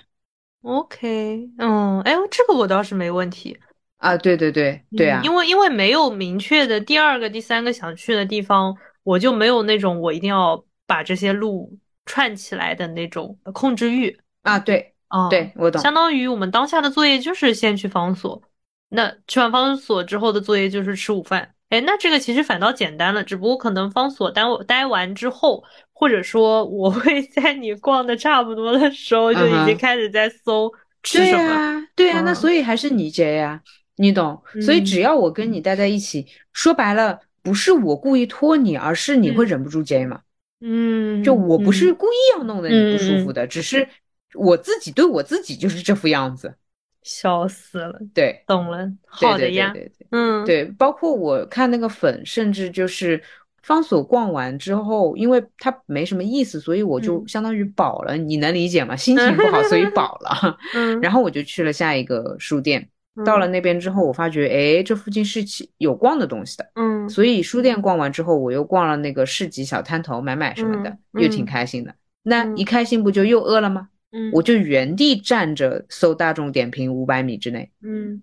[0.61, 3.57] OK，嗯，哎，这个我倒是没问题
[3.97, 4.17] 啊。
[4.17, 8.75] 对对对对啊，因为因为没有明确的第二个、第三个想去的地方。
[9.03, 15.81] 我就没有那种我一定要把这些路串起来的那种控制欲啊，对，啊，对我懂。
[15.81, 18.41] 相当于我们当下的作业就是先去方所，
[18.89, 21.53] 那去完方所之后的作业就是吃午饭。
[21.69, 30.69] 哎，那这个其实反倒简单了，只不过可能方所待待完之后，或者说我会 在你逛的差不多的时候就已经开始在搜
[31.01, 31.37] 吃什么。
[31.37, 33.61] 对呀，对呀，那所以还是你接呀，
[33.95, 34.43] 你懂。
[34.61, 37.19] 所以只要我跟你待在一起，说白了。
[37.41, 40.21] 不是我故意拖你，而是你会忍不住接嘛？
[40.63, 43.87] 嗯，就我不是故意要弄得你不舒服的，只是
[44.35, 46.53] 我自己对我自己就是这副样子，
[47.01, 47.99] 笑死了。
[48.13, 49.71] 对，懂了，好的呀。
[49.73, 53.19] 对对对，嗯，对，包括我看那个粉，甚至就是
[53.63, 58.95] 方所逛完之后，因为它没什么意思，所以我就相当于饱了，你能理解吗？
[58.95, 60.57] 心情不好，所以饱了。
[60.75, 62.87] 嗯， 然后我就去了下一个书店。
[63.25, 65.43] 到了那边之后，我发觉，哎，这附近是
[65.77, 71.93] 有逛的东西的，嗯，所以书店逛完之后，我又逛了那个市集小摊头，买买什么的，又挺开心的。
[72.23, 73.89] 那一开心不就又饿了吗？
[74.11, 78.21] 嗯，我就原地站着搜大众点评五百米之内，嗯，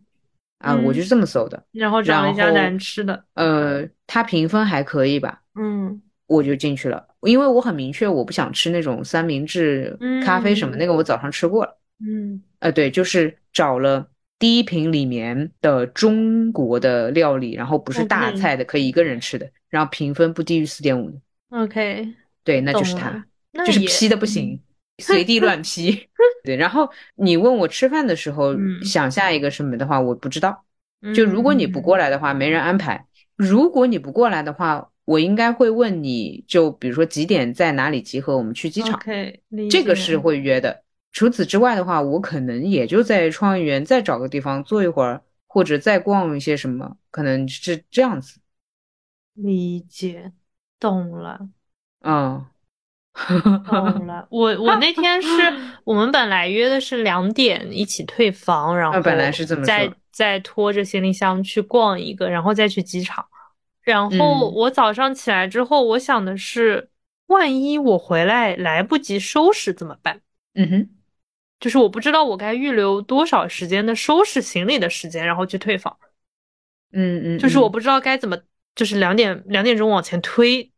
[0.59, 1.63] 啊，我就是这么搜的。
[1.73, 5.43] 然后找了一家难吃的，呃，它评分还可以吧？
[5.55, 11.79] 嗯，我就进去了，因为我很明确，我不想吃那种三明治、咖啡什么，那个我早上吃过了。
[12.01, 14.09] 嗯，呃，对，就是找了。
[14.39, 21.21] 第一瓶里面的中国的料理，然后不是大菜的，可以一个人吃的，然后评分不低于四点五
[21.51, 22.09] OK，
[22.45, 23.25] 对，那就是他，
[23.67, 24.61] 就是批的不行，
[24.99, 26.09] 随地乱批。
[26.45, 30.65] 对，然后你问我吃饭的时候想下一个什么的话，我不知道。
[31.15, 32.97] 就如果你不过来的话，没人安排；
[33.37, 38.95] 如果你不过来的话，我应该会问你，就比如说几点在哪里集合，我们去机场。
[38.95, 40.83] OK，这个是会约的。
[41.19, 48.39] 除此之外的话，我可能也就在创意园再找个地方坐一会儿，或者再逛一些什么，可能是这样子。
[49.35, 50.31] 理解，
[50.79, 51.49] 懂了。
[52.03, 52.47] 嗯，
[53.67, 55.29] 懂了， 我我那天是
[55.83, 63.27] 我们本来约的是两点一起退房，然后本来是这么再再拖着行李箱去逛一个，然后再去机场。
[63.83, 66.91] 然后我早上起来之后，我想的是，
[67.27, 70.21] 万一我回来来不及收拾怎么办？
[70.55, 70.89] 嗯哼，
[71.61, 75.97] 就是我不知道我该预留多少时间的收拾行李的时间，然后去退房。
[76.93, 78.39] 嗯嗯，就是我不知道该怎么，
[78.75, 80.71] 就是两点两点钟往前推。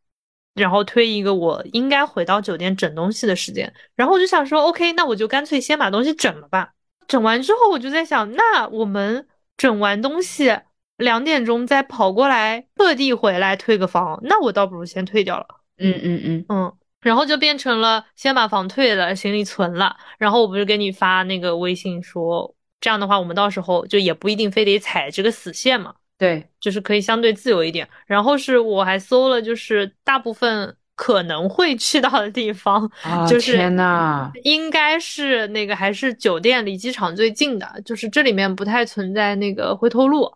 [0.53, 6.73] 然后推一个我应该回到酒店整东西的时间，然后我就想说，OK，那我就干脆先把东西整了吧。
[7.07, 10.53] 整完之后，我就在想，那我们整完东西
[10.97, 15.47] 两点钟再跑过来，特地回来退个房，那我倒不如先退掉了。
[15.77, 25.95] 嗯嗯嗯嗯，然后就变成了先把房退了，行李存了，然后我不是给你发那个微信说，这样的话我们到时候就也不一定非得踩这个死线嘛。
[26.17, 27.89] 对，就是可以相对自由一点。
[28.05, 32.87] 然后是我还搜了，就是大部分可能会去到的地方，
[33.27, 40.31] 就是天呐，应该是那个还是酒店离机场最近的，就是这里面不太存在那个回头路。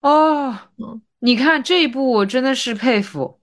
[0.00, 0.58] 哦，
[1.18, 3.38] 你看这一步我真的是佩服。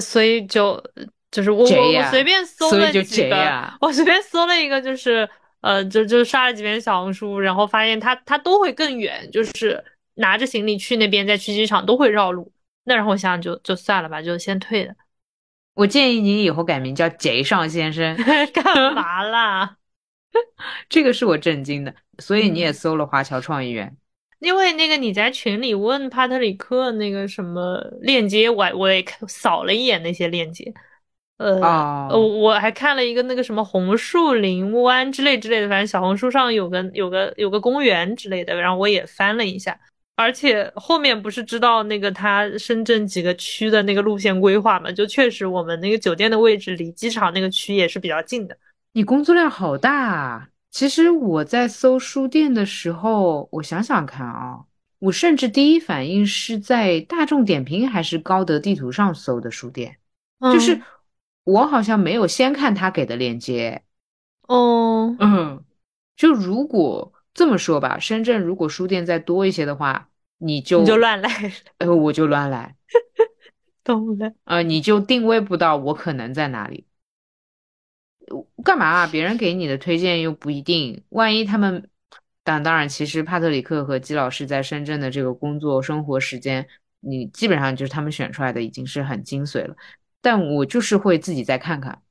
[0.00, 0.82] 所以就
[1.30, 5.28] 就是我我我随便搜了几个，我随便搜了一个，就是
[5.60, 9.84] 呃就就刷了几遍小红书，然后发现他他都会更远，就是。
[10.14, 12.52] 拿着行李去那边，再去机场都会绕路。
[12.84, 14.92] 那然后我想想，就就算了吧，就先退了。
[15.72, 18.14] 我建议你以后改名叫贼上先生。
[18.52, 19.76] 干 嘛啦？
[20.90, 21.94] 这个是我震惊的。
[22.18, 23.96] 所以你也搜了华侨创意园？
[24.40, 30.70] 因为那个你在群里问帕特里克那个什么链接，我我也扫了一眼那些链接。
[31.40, 39.78] 呃，我我还看了一个那个什么红树林湾之类之类的，反正小红书上有个有个有个公园之类的，然后我也翻了一下。
[40.16, 44.92] 而且后面不是知道那个他深圳几个区的那个路线规划嘛？
[44.92, 48.54] 就确实我们那个酒店的位置离机场那个区也是比较近的。
[48.92, 50.48] 你工作量好大啊！
[50.70, 54.60] 其实我在搜书店的时候，我想想看啊，
[54.98, 59.96] 我甚至第一反应是在大众点评还是高德地图上搜的书店，
[60.52, 60.78] 就是
[61.50, 63.82] 我好像没有先看他给的链接。
[64.46, 65.64] 哦，嗯，
[66.16, 70.06] 就如果这么说吧，深圳如果书店再多一些的话。
[70.42, 72.74] 你就你就乱来， 呃，我就乱来，
[73.84, 74.32] 懂了。
[74.44, 76.86] 呃，你就定位不到我可能在哪里，
[78.64, 79.06] 干嘛啊？
[79.06, 81.90] 别人给你的推荐又不一定，万一他们，
[82.42, 86.66] 当当然，其实帕特里克和基老师在深圳的这个工作生活时间，
[87.00, 89.76] 你基本上就是他们选出来的，已经是很精髓了。
[90.22, 92.02] 但我就是会自己再看看，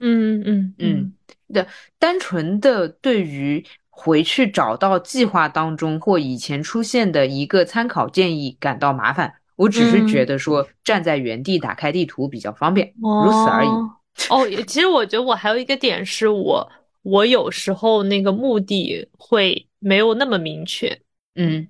[0.00, 1.12] 嗯嗯嗯
[1.48, 1.66] 的，
[1.98, 3.64] 单纯的对于。
[4.00, 13.68] 回去找到计划当中或以前出现的一个参考建议感到麻烦，我只是觉得说站在原地打开地图比较方便，如此而已。
[14.30, 16.70] 哦，其实我觉得我还有一个点是我
[17.02, 20.96] 我有时候那个目的会没有那么明确，
[21.34, 21.66] 嗯，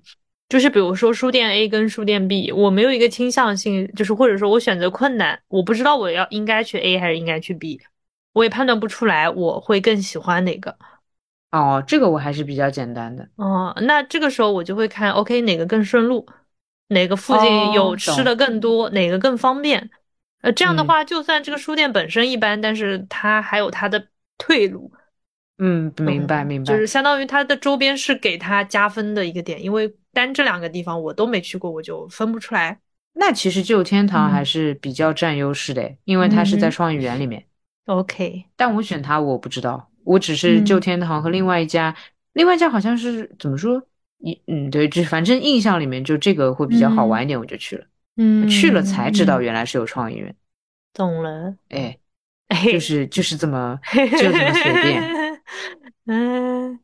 [0.49, 7.79] 就是比如说书店 A 跟书店 B，我没有一个倾向性，就是或者说我选择困难，我不知道我要应该去 A 还是应该去 B，
[8.33, 10.75] 我也判断不出来我会更喜欢哪个。
[11.51, 13.29] 哦，这个我还是比较简单的。
[13.35, 16.27] 哦，那这个时候我就会看，OK，哪个更顺路，
[16.89, 19.89] 哪个附近有吃的更多，哪个更方便。
[20.41, 24.07] 呃，这样的话，就算这个书店本身一般，但是它还有它的
[24.37, 24.91] 退路。
[25.57, 26.73] 嗯，明白明白。
[26.73, 32.79] 就是相当于它的周边是给它加分的一个点，因为单这两个地方我都没去过，我就分不出来。
[33.13, 37.45] 那其实旧天堂还是比较占优势的，因为它是在创意园里面。
[37.85, 39.89] OK，但我选它，我不知道。
[40.03, 41.95] 我只是旧天堂和另外一家，
[42.33, 43.81] 另外一家好像是怎么说？
[44.19, 47.85] 一嗯，对，就反正印象里面就这个会比较好玩一点，我就去了。
[48.17, 50.35] 嗯，去了才知道原来是有创意园。
[50.93, 51.55] 懂了。
[51.69, 51.97] 哎，
[52.71, 55.03] 就是就是这么就这么随便。
[56.05, 56.79] 嗯。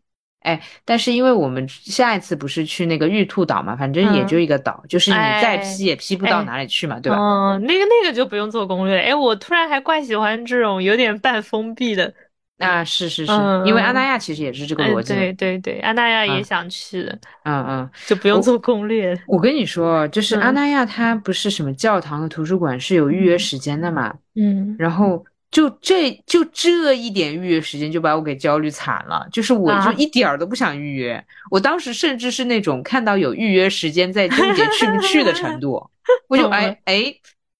[0.45, 7.17] 哎，但是因为我们下一次不是去那个玉兔岛嘛，反正也就一个岛，就是你再批也批不到哪里去嘛，对吧？
[7.17, 8.99] 哦，那个那个就不用做攻略。
[8.99, 12.13] 哎，我突然还怪喜欢这种有点半封闭的。
[12.59, 13.33] 啊，是是是，
[13.65, 15.13] 因为安那亚其实也是这个逻辑。
[15.13, 17.19] 对对对，安那亚也想去的。
[17.43, 19.13] 嗯嗯，就不用做攻略。
[19.27, 24.13] 我跟你说，就是安那亚，它不是什么教堂和图书馆是有预约时间的嘛？
[24.35, 24.73] 嗯。
[24.79, 25.21] 然后
[25.55, 31.25] 就这就这一点预约时间就把我给焦虑惨了，就是我就一点儿都不想预约。
[31.49, 35.89] 我当时甚至是那种看到有预约时间在纠结去不去的程度，
[36.27, 37.05] 我就哎哎，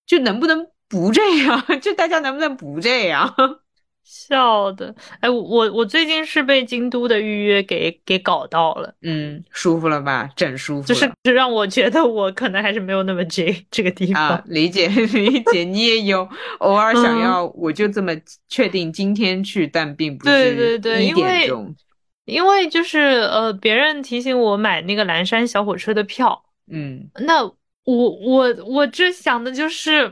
[0.06, 1.64] 就能不能不这样？
[1.82, 3.34] 就大家能不能不这样？
[4.06, 10.30] 笑的，哎，我我最近是被京都的预约给给搞到了，嗯，舒服了吧？
[10.36, 14.30] 整舒服，就是让我觉得我可能还是没有那么 J 这个地方。
[14.30, 18.14] 啊，理解 理解，你也有偶尔想要，我就这么
[18.48, 21.52] 确定今天去，但并不是对对对，因为。
[22.26, 30.12] 因为就是呃，别人提醒我买那个蓝山小火车的票，嗯，那我我我这想的就是，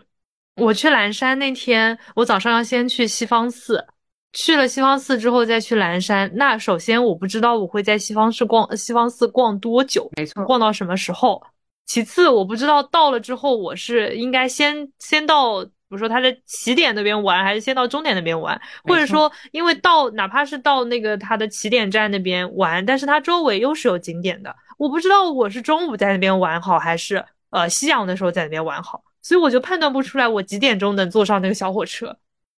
[0.56, 3.86] 我去蓝山那天，我早上要先去西方寺，
[4.34, 6.32] 去了西方寺之后再去蓝山。
[6.36, 11.42] 那首先我不知道我会在西方寺逛西方寺逛多久，没错，逛到什么时候。
[11.86, 15.66] 其次我不知道到了之后我是应该先先到。
[15.89, 32.16] 比如说他的起点那边玩，还是先到终点那边玩，或者说因为到哪怕是到那个他的起点站那边玩，但是它周围又是有景点的，我不知道我是中午在那边玩好，还是呃夕阳的时候在那边玩好，所以我就判断不出来我几点钟能坐上那个小火车，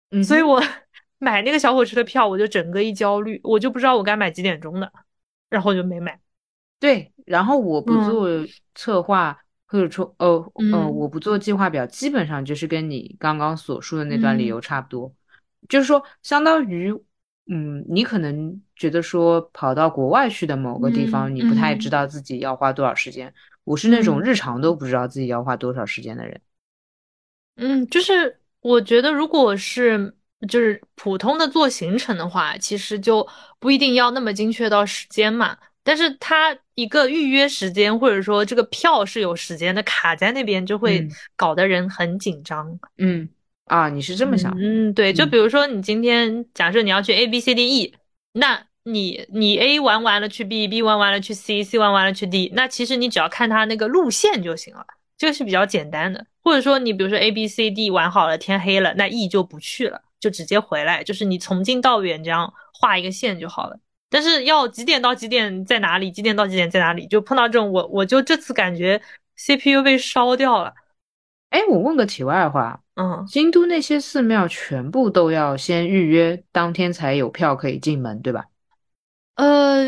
[0.10, 0.60] 嗯，所以我
[1.19, 4.91] 买那个小火车的票，我就整个一焦虑，我就不知道我该买几点钟的，
[5.52, 6.19] 然后就没买。
[6.80, 8.28] 对，然后我不做
[8.73, 9.38] 策划。
[9.65, 10.28] 或者说，呃
[10.71, 15.12] 呃，我不做计划表，基本上就是跟你刚刚所述的那段理由差不多，
[15.67, 16.93] 就是说，相当于，
[17.47, 23.34] 嗯，你可能觉得说跑到国外去的某个地方，你不太知道自己要花多少时间。
[23.63, 26.39] 我是那种日常都不知道自己要花多少时间的人。
[27.55, 30.15] 嗯，就是我觉得，如果是
[30.47, 33.27] 就是普通的做行程的话，其实就
[33.59, 35.57] 不一定要那么精确到时间嘛。
[35.83, 42.79] 但是它一个预约时间，或者说这个票是有时间的卡在那边，就会搞得人很紧张。
[42.97, 43.27] 嗯
[43.65, 44.53] 啊，你是这么想？
[44.57, 45.11] 嗯，对。
[45.11, 47.93] 就比如说你今天假设你要去 A B C D E，
[48.31, 54.85] 那你你 A 玩完了去 B，B 玩完了去 C，C 玩完了去 D，那其实你只要看它那个路线就行了，
[55.17, 56.26] 这个是比较简单的。
[56.43, 63.80] 或者说你比如说 A B C D 玩好了，天黑了，那 E 就不去了，就直接回来，就是你从近到远这样画一个线就好了。
[64.10, 66.12] 但是要几点到几点在哪里？
[66.12, 67.08] 几点到几点在哪里？
[67.08, 69.02] 就碰到这种我，我就这次感觉
[69.38, 70.73] CPU 被烧掉了。
[71.49, 78.45] 哎，我问个题外话，嗯，京都那些寺庙全部都要先预约，当天才有票可以进门，对吧？
[79.36, 79.86] 呃，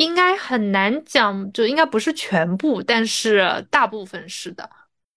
[0.00, 4.68] 应该很难讲，就应该不是全部，但是大部分是的。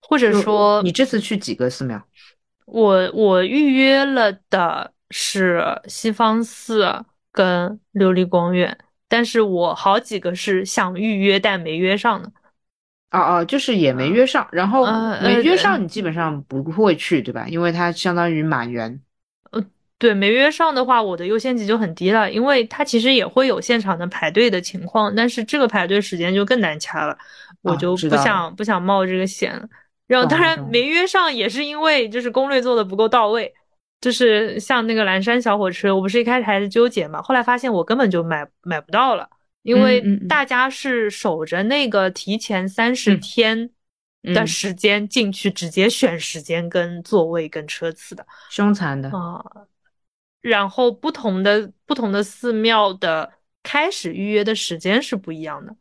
[0.01, 2.01] 或者说，你这次去几个寺庙？
[2.65, 7.05] 我我预约了的是西方寺。
[7.35, 12.31] 跟琉璃光院，但是我好几个是想预约但没约上的，
[13.09, 14.85] 哦哦，就是也没约上，然后
[15.19, 17.47] 没约上，你基本上不会去，对吧？
[17.47, 19.01] 因为它相当于满员。
[20.07, 27.17] 呃，对，没约上的话，我的优先级就很低了，因为它其实也会有现场的排队的情况，但是这个排队时间就更难掐了，
[27.61, 29.67] 我就不想不想冒这个险了。
[30.07, 33.53] 然后当然没约上也是因为就是攻略做的不够到位。
[34.01, 39.25] 就是像那个蓝山小火车，我不是一开始还是纠结嘛，后来发现我根本就买买不到了，
[39.61, 43.69] 因为大家是守着那个提前三十天
[44.21, 49.41] 的时间进去，直接选时间跟座位跟车次的，凶残的啊。
[50.43, 55.75] 然后不同的不同的寺庙的开始预约的时间是不一样的，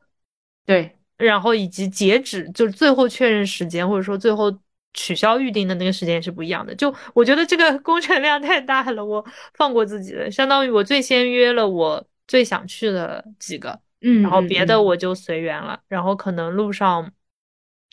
[0.64, 4.59] 对，然后以及截止就是最后确认时间或者说最后。
[4.94, 10.31] 取消预定的那个时间也是不一样的，就我觉得这个工程量太大了，我放过自己了。
[10.31, 15.81] 相当于我最先约了我最想去的几个，嗯，然后别的我就随缘了。
[15.88, 17.11] 然后可能路上，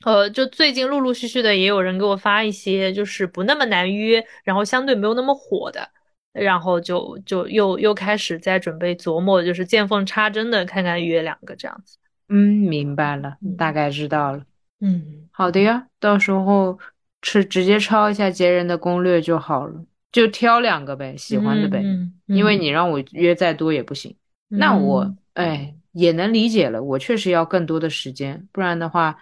[0.03, 5.89] 呃，就最近陆陆续续的也有人给我发一些，就是不那么难约，然后相对没有那么火的，
[6.31, 11.97] 然后就就又又开始在准备琢磨，就是见缝插针的看看约两个这样子。
[12.29, 12.37] 嗯，
[12.67, 14.43] 明白了，大概知道了。
[14.81, 16.77] 嗯，好的呀，到时候
[17.21, 21.83] 吃直接抄一下杰人的攻略就好了，就挑两个呗，喜欢的呗。
[22.27, 24.15] 因为你让我约再多也不行。
[24.47, 29.17] 那我哎也能理解了，我确实要更多的时间，不然的话，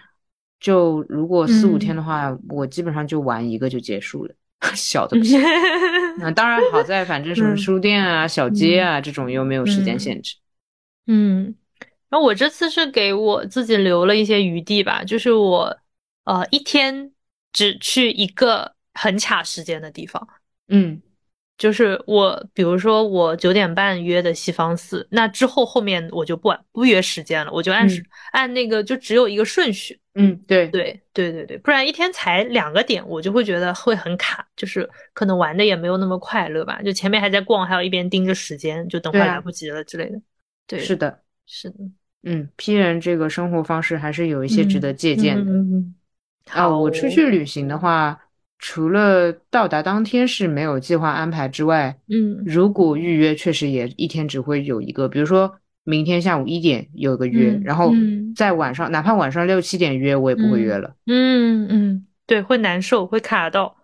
[0.60, 4.34] 就如果四五天的话，我基本上就玩一个就结束了，
[4.74, 5.40] 小的不行。
[6.18, 10.36] 那当然好在反正什么书店啊、小街啊这种又没有时间限制。
[11.06, 11.54] 嗯。
[12.10, 15.76] 然后我这次是给我自己留了一些余地吧，就是我，
[16.24, 17.12] 呃，一天
[17.52, 20.26] 只去一个很卡时间的地方，
[20.68, 21.02] 嗯，
[21.58, 27.86] 就是我，比如说我九点半约的西方寺，那之后后面我就不不约时间了，我就按
[28.32, 30.68] 按那个就只有一个顺序，嗯，对。
[30.68, 40.20] 对对对对，不然一天才两个点，我就会觉得会很卡，就是可能玩的也没有那么快乐吧，就前面还在逛，还要一边盯着时间，就等会来不及了之类的，
[40.66, 41.20] 对，是的。
[41.50, 41.76] 是的，
[42.24, 45.50] 嗯，P 人这个生活方式还是有一些值得借鉴的。
[45.50, 45.94] 嗯，
[46.50, 48.20] 啊，我出去旅行的话，
[48.58, 60.96] 除了到达当天是没有计划安排之外，嗯如果预约确实也一天只会有一个，比如说明天下午一点有个约，嗯然后嗯在晚上哪怕晚上六七点约我也不会约了。
[61.06, 63.76] 嗯嗯，对，会难受，会卡到。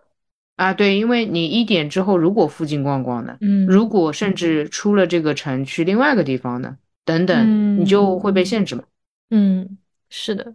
[0.56, 8.84] 啊，对，因为你一点之后如果附近逛逛呢，嗯，如果甚至出了这个城去另外一个地方呢，等等，嗯你就会被限制嘛。
[9.30, 9.78] 嗯，
[10.10, 10.54] 是的，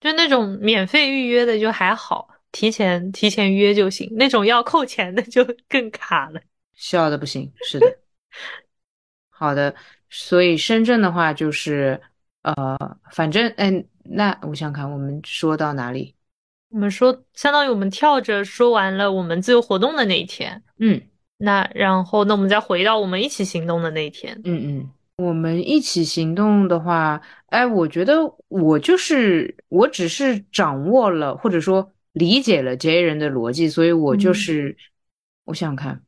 [0.00, 6.40] 就那种免费预约的就还好，提前提前约就行，那种要扣钱的就 更卡了。
[6.74, 7.98] 笑的不行，是的。
[9.30, 9.74] 好的，
[10.10, 12.00] 所以深圳的话就是，
[12.42, 12.76] 呃，
[13.12, 16.14] 反正，嗯，那我想想看，我们说到哪里？
[16.70, 21.00] 我们说，相当于我们跳着说完了我们自由活动的那一天，嗯
[21.38, 24.38] 那然后那我们再回到我们一起行动的那一天。
[24.44, 28.16] 嗯嗯，我们一起行动的话，哎，我觉得
[28.48, 34.76] 我就是，我只是掌握了或者说理解了 J 人的逻辑，所以我就嗯是，
[35.44, 36.02] 我想想看，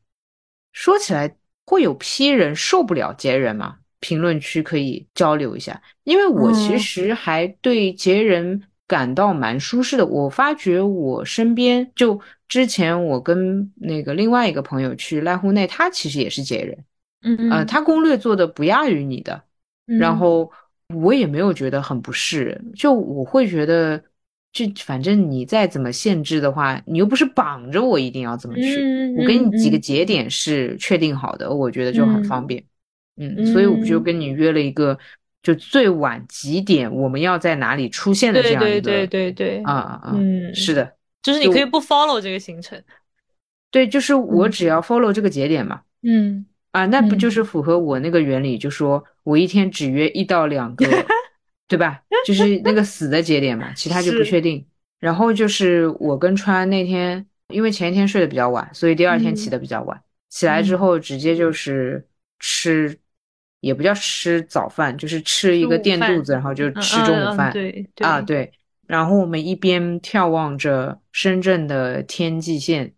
[0.72, 1.36] 说起来
[1.66, 3.76] 会有批人受不了 J 人吗？
[4.00, 10.06] 评论区可以交流一下，因为我其嗯实还对杰人感到蛮舒适的。
[10.06, 16.84] 我发觉我身边就之前我跟那个另外一个朋友去濑户内，他其实也是杰人，
[17.22, 19.44] 嗯呃，他攻略做的不亚于你的，
[19.84, 20.50] 然嗯后
[20.94, 24.02] 我也没有觉得很不适，就我会觉得，
[24.52, 32.46] 就反正你再怎么限制的话，你又不是绑着我一定要怎么去，嗯我给你几个嗯节点是确定好的，我觉得就很方嗯。
[32.46, 32.64] 便。
[33.16, 34.02] 嗯，所以我不就嗯。
[34.02, 34.98] 跟你约了一个，
[35.42, 42.82] 就最晚几点我们要在哪里出现的这对样一个对对对对，啊啊啊，嗯，是的，就是你可以不 follow 这个行程。
[43.70, 46.46] 对，就是我嗯只要 follow 这个节点嘛，嗯。
[46.72, 47.18] 啊，那不嗯。
[47.18, 50.86] 就是符合我那个原理，就说我一天只约一到两个，
[51.70, 52.02] 对吧？
[52.26, 54.66] 就是那个死的节点嘛，其他就不确定。
[54.98, 62.04] 然后就是我跟川那天，因为前一天睡得比较晚，所以第二天起嗯得比较晚，起来之嗯后直接就是
[62.40, 62.98] 吃，
[63.60, 67.52] 也不叫吃早饭，就是吃一个垫肚子，然后就嗯吃中午饭。
[67.52, 68.52] 对啊，对对。
[68.86, 72.92] 然后我们一边眺望着深圳的天际线，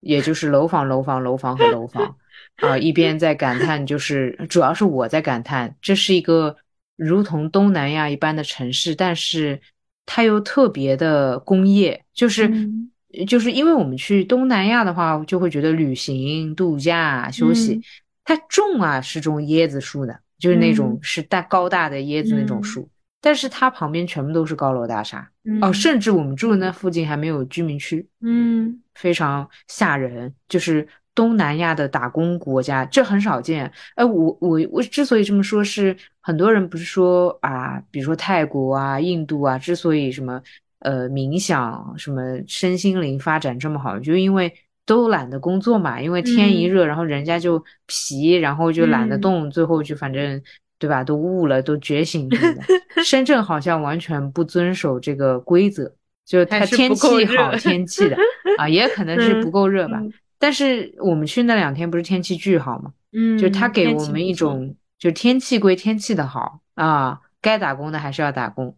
[0.00, 2.16] 也就是楼房、楼房、楼房和楼房，
[2.56, 6.56] 啊，一边在感叹，就是主要是我在感叹，这是一个
[6.96, 9.60] 如同东南亚一般的城市，但是
[10.04, 12.48] 它又特别的工业，就是。
[12.48, 12.90] 嗯
[13.26, 17.82] 就是因为我们去东南亚的话，就会觉得旅行、度假、休息嗯，
[18.24, 22.86] 它种啊是种椰子树的，就是那种嗯是大高大的椰子那种嗯树，
[23.22, 25.20] 但是它旁边全部都是高楼大厦。
[25.62, 30.34] 哦，嗯甚至我们住的那附近还没有居民区，嗯非常吓人。
[30.46, 30.86] 就是
[31.16, 33.68] 东南亚的打工国家，这很少见。
[33.96, 40.40] 哎，我我我之所以这么说，是很多人不是说啊，比如说泰国啊、印度啊，之所以什么
[40.78, 44.54] 呃冥想、什么身心灵发展这么好，就因为
[44.84, 50.40] 都懒得工作嘛，因为天一嗯热，然后人家就皮，然后就懒得嗯动，最后就反正。
[50.78, 51.02] 对吧？
[51.02, 52.62] 都悟了，都觉醒什么的。
[53.02, 55.90] 深圳好像完全不遵守这个规则，
[56.26, 58.16] 就是它天气好天气的
[58.58, 59.98] 啊，也可能是不够热吧。
[59.98, 62.92] 嗯但是我们去那两天不是天气巨好吗？
[63.12, 68.76] 嗯，就他给天我们一种，就天气归天气的好啊，该打工的还是要打工。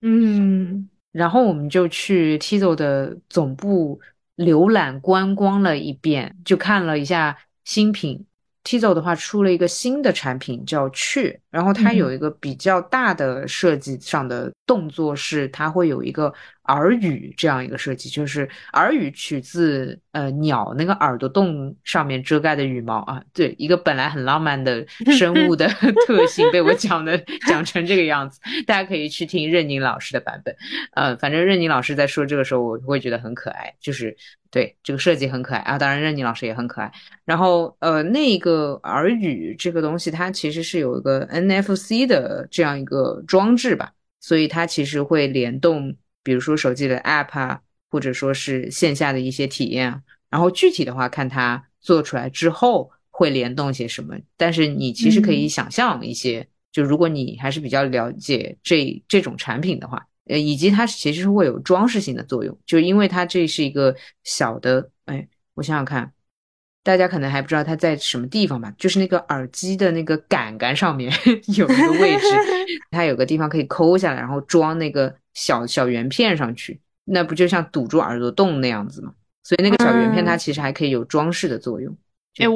[0.00, 4.00] 嗯然后我们就去 Tizo 的总部
[4.36, 8.24] 浏览观光了一遍，就看了一下新品。
[8.62, 16.32] Tizo 的话出了一个新的产品叫雀，然后它嗯有一个比较大的设计上的动作是，它会有一个
[16.64, 24.84] 耳语这样一个设计，就是耳语取自呃鸟那个耳朵洞上面遮盖的羽毛啊，对，一个本来很浪漫的
[25.16, 25.66] 生物的
[26.06, 30.54] 特性被我讲的讲成这个样子，大家可以去听任宁老师的版本。
[30.92, 34.14] 呃，反正任宁老师在说这个时候，我会觉得很可爱，就是
[34.50, 35.78] 对这个设计很可爱啊。
[35.78, 36.92] 当然，任宁老师也很可爱。
[37.24, 50.02] 然后呃，那个耳语这个东西，它其实是有一个 NFC 的这样一个装置吧，所以它其实会联动，比如说手机的 App 啊，或者说是线下的一些体验啊。
[50.30, 54.16] 然后具体的话，看它做出来之后会联动些什么。
[54.36, 60.06] 但是你其实可以嗯想象一些，就如果你还是比较了解这这种产品的话。
[60.30, 66.12] 呃，以及它其实是会有装饰性的作用，就因为它这是一个小的，哎，我想想看，
[66.82, 71.12] 大家可能还不知道它在什么地方吧，就是那个耳机的那个杆杆上面
[71.56, 72.26] 有一个位置，
[72.90, 79.12] 它有个地方可以抠下来，然后装那个小小圆片上去，那不就像堵住耳朵洞那样子吗？
[79.42, 81.96] 所以那个小圆片它嗯其实还可以有装饰的作用，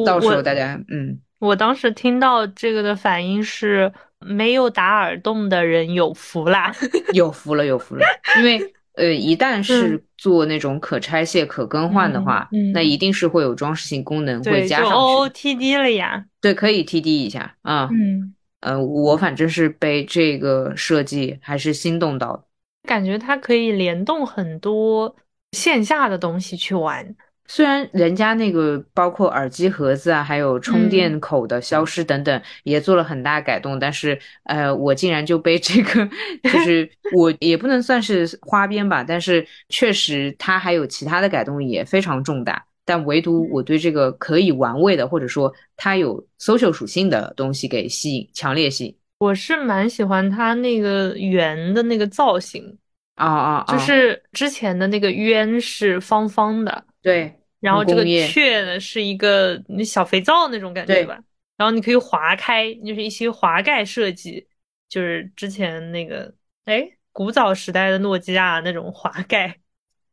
[0.04, 1.18] 到时候大家嗯。
[1.38, 6.72] 我当时听到这个的反应是，没有打耳洞的人有福啦。
[7.12, 8.06] 有福了，有福了，
[8.38, 8.60] 因为
[8.94, 14.94] 呃，一旦是做那种可拆卸、可更换的话，那一定是会有装饰性功能会加上去。
[14.94, 16.24] OOTD 了呀。
[16.40, 17.88] 对，可以 TD 一下啊。
[17.90, 22.44] 嗯，呃，我反正是被这个设计还是心动到的。
[22.86, 25.14] 感觉它可以联动很多
[25.52, 27.14] 线下的东西去玩。
[27.46, 36.08] 虽然人家那个包括耳机盒子啊，还有充电口的消失等等，也做了很大改动，但是呃，我竟然就被这个，
[36.44, 48.96] 就是 我也不能算是花边吧，但是确实它还有其他的改动也非常重大，但唯独我对这个可以玩味的，或者说它有 social 属性的东西给吸引，强烈吸引。
[49.18, 52.76] 我是蛮喜欢它那个圆的那个造型，
[53.14, 53.72] 啊啊啊！
[53.72, 57.38] 就是之前的那个圆是方方的，对。
[57.60, 61.22] 然后这个雀呢是一个小肥皂那种感觉吧，
[61.56, 64.48] 然后你可以划开，就是一些滑盖设计，
[64.88, 66.34] 就是之前那个
[66.64, 69.60] 哎古早时代的诺基亚那种滑盖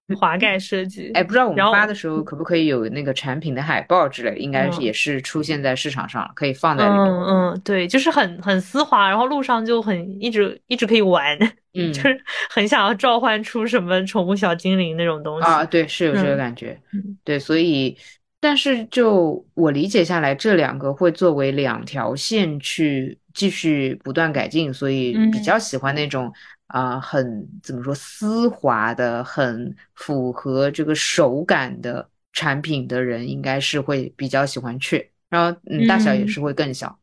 [0.18, 1.12] 滑盖设计。
[1.14, 7.01] 哎，不知道我们发的时候可不可以有那个产品的海报之类，应该也是出现在市场上了，可以放在里面。
[7.03, 11.38] 嗯嗯，对，就是很很丝滑，然后路上就很一直一直可以玩，
[11.74, 15.47] 嗯 就是很想要召唤出什么宠物小精灵那种东西。
[15.47, 16.80] 啊，对，是有这个嗯感觉。
[16.93, 17.95] 嗯对，所以，
[18.39, 26.32] 但是就我理解下来，这两个会作为两条线去继续不断改进，所以比嗯较喜欢那种
[26.70, 35.07] 啊、很怎么说丝滑的、很符合这个手感的产品的人，应该是会比较喜欢雀。
[35.30, 36.97] 然后，嗯，大小也嗯是会更小。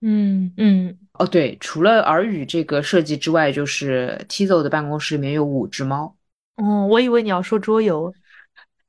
[0.00, 6.16] 嗯嗯，哦，对，除了耳语这个设计之外，就是 Tizo 的办公室里面有五只猫。
[6.56, 8.12] 哦，我以为你要说桌游。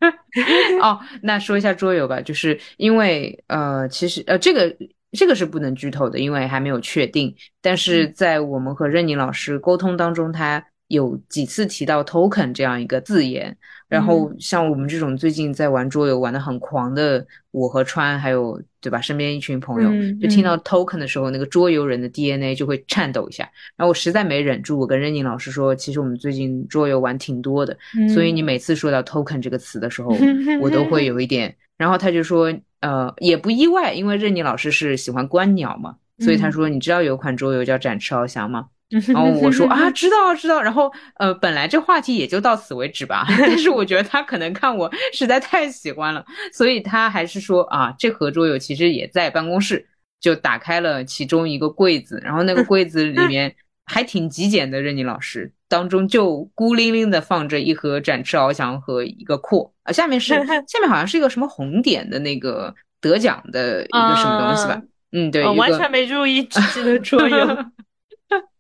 [0.82, 4.76] 哦，那说一下桌游吧，就是因为呃，其实呃，这个
[5.16, 7.36] 这个是不能剧透的，因为还没有确定。
[7.62, 13.56] 但是在我们和任宁老师沟通当中，他有几次提到 token 这样一个字眼。
[13.88, 23.44] 然后像我们这种最近在玩桌游玩的很狂的，我和川还有对吧，身边一群朋友，嗯就听到 token 的时候，那个桌游人的 DNA 就会颤抖一下。
[23.78, 27.78] 然后我实在没忍住，我跟任宁老师说，其实我们最近桌游玩挺多的，
[28.12, 30.18] 所以你每次说到 token 这个词的时候，
[30.60, 31.56] 我都会 有一点。
[31.78, 38.66] 然后他就说，呃，也不意外，因为任宁老师是喜欢观鸟嘛，所以他说，你知道有款桌游叫展翅翱翔吗？
[39.08, 40.62] 然后我说啊，知道知道。
[40.62, 46.24] 然后呃，本来这话题也就到此为止吧， 但是我觉得他可能看我实在太喜欢了，
[46.54, 49.88] 所以他还是说啊，这盒桌游其实也在办公室，
[50.22, 53.54] 就打开了其中一个柜子，然后那个 柜子里面
[53.86, 60.34] 还挺极简的，任宁老师当中就孤零零的放着一盒展翅翱翔和一个扩啊，下面是
[60.68, 64.82] 下面好像是一个什么红点的那个得奖的一个什么东西吧，
[65.12, 67.66] 嗯，对，我完全没注意，只记得桌游。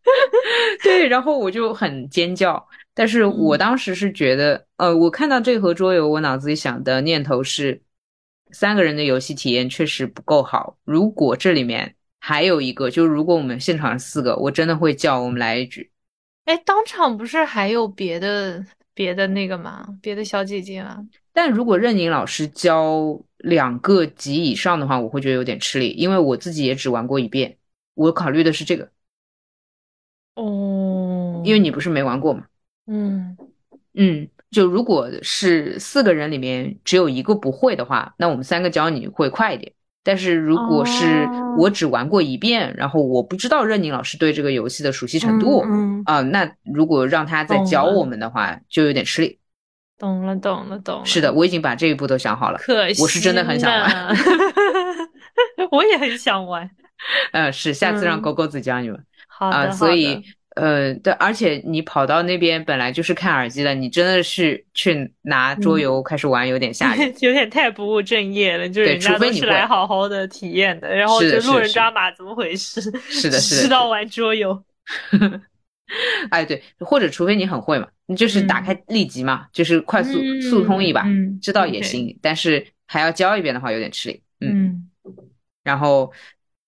[0.83, 7.81] 对，然后我就很尖叫，但是我当时是觉得，呃，我看到这盒桌游，我脑子里想的念头是，
[8.51, 10.77] 三个人的游戏体验确实不够好。
[10.83, 15.91] 如果这里面还有一个，就如果我们现场四个，我真的会叫我们来一局。
[16.45, 19.85] 哎，当场不是还有别的别的那个吗？
[20.01, 21.03] 别的小姐姐吗？
[21.33, 27.57] 但如果任宁老师教两个级以上的话，我会觉得有点吃力，因为我自己也只玩过一遍。
[27.95, 28.89] 我考虑的是这个，
[30.35, 32.43] 哦，因为你不是没玩过嘛。
[32.87, 33.35] 嗯
[33.95, 39.71] 嗯，就如果是四个人里面只有一个不会的话，那我们三个教你会快一点。
[40.03, 49.39] 但是如果是哦我只玩过一遍，然后我不知道任宁老师对这个游戏的熟悉程度嗯，嗯啊、那如果让他再教我们的话，就有点吃力。
[49.97, 51.05] 懂了懂了懂了。
[51.05, 52.59] 是的，，我已经把这一步都想好了。
[52.59, 54.09] 可惜我是真的很想玩呢
[55.71, 56.69] 我也很想玩。
[57.31, 59.03] 呃，是下次让嗯狗狗子教你们
[59.37, 60.23] 好的，啊、所以
[60.55, 67.13] 呃，对，而且你跑到那边本来就是看耳机的，你真的是去拿桌游开始玩，有点吓人。
[67.19, 72.79] 有点太不务正业了，就是对人家都是来好好的体验的，然后就路人抓马，怎么回事？
[73.09, 74.63] 是的 是的知道玩桌游。
[76.31, 82.17] 哎，对，或者除非你很会嘛，你就是打开立即嘛，就是快速嗯速通一把，嗯知道也行。
[82.21, 84.21] 但是还要教一遍的话，有点吃力。
[84.39, 84.67] 嗯，
[85.03, 85.13] 嗯
[85.63, 86.11] 然后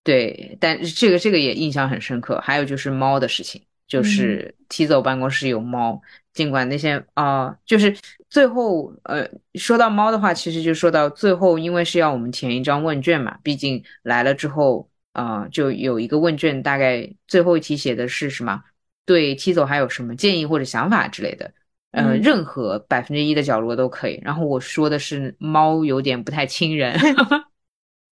[0.08, 2.40] 对，但这个这个也印象很深刻。
[2.40, 6.00] 还有就是猫的事情，就是 Tizo 办公室有猫，
[6.32, 7.94] 尽管那些啊、就是
[8.30, 14.88] 最后呃，说到猫的话，其实就说到最后，因为是要我们填一张问卷嘛，毕竟来了之后。
[15.12, 18.62] 啊、就有一个问卷，大概最后一题写的是什么？
[19.04, 21.52] 对 Tizo 还有什么建议或者想法之类的？
[21.90, 24.20] 呃，嗯任何百分之一的角落都可以。
[24.22, 26.96] 然后我说的是猫有点不太亲人，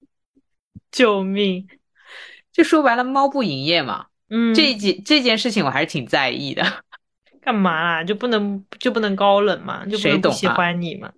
[0.90, 1.68] 救命！
[2.56, 4.06] 就说白了，猫不营业嘛。
[4.30, 6.64] 嗯，这一件这件事情我还是挺在意的。
[7.42, 8.02] 干嘛啦？
[8.02, 9.84] 就不能就不能高冷嘛？
[9.84, 11.12] 就不能不喜欢你嘛？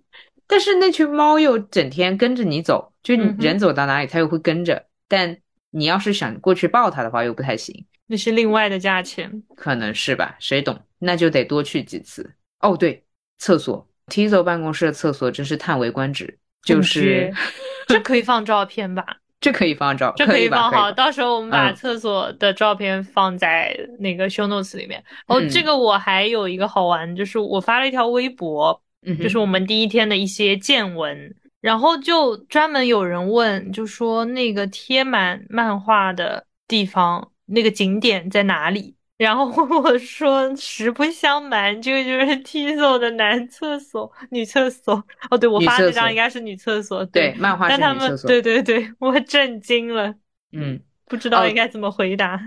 [0.45, 4.85] 但是那群猫又整天跟着你走，就你人走到哪里它又会跟着。
[5.07, 5.37] 但
[5.69, 9.41] 你要是想过去抱它的话，又不太行，那是另外的价钱。
[9.55, 10.35] 可能是吧？
[10.39, 10.77] 谁懂？
[10.99, 12.35] 那就得多去几次。
[12.59, 13.01] 哦，对，
[13.37, 17.33] 厕所，Tizo 办公室的厕所真是叹为观止，就是绝
[17.87, 19.03] 这可以放照片吧？
[19.41, 20.37] 这可以放照，这可？
[20.37, 25.01] 以放好，到时候我们把嗯厕所的照片放在那个 show notes 里面。
[25.27, 28.81] 哦，嗯这个我还有一个好玩，就是我发了一条微博，
[29.21, 38.95] 就是我们第一天的一些见闻，然后就专门有人问，就说那个贴满漫画的地方，那个景点在哪里？
[39.19, 44.95] 然后我说实不相瞒，这个就是 Tizo 的男厕所、女厕所。
[45.29, 50.15] 哦，对，我发这女厕所张应该是女厕所，对，漫画但他们是女厕所，对对对，我震惊了，
[50.53, 52.39] 嗯，不知道哦应该怎么回答。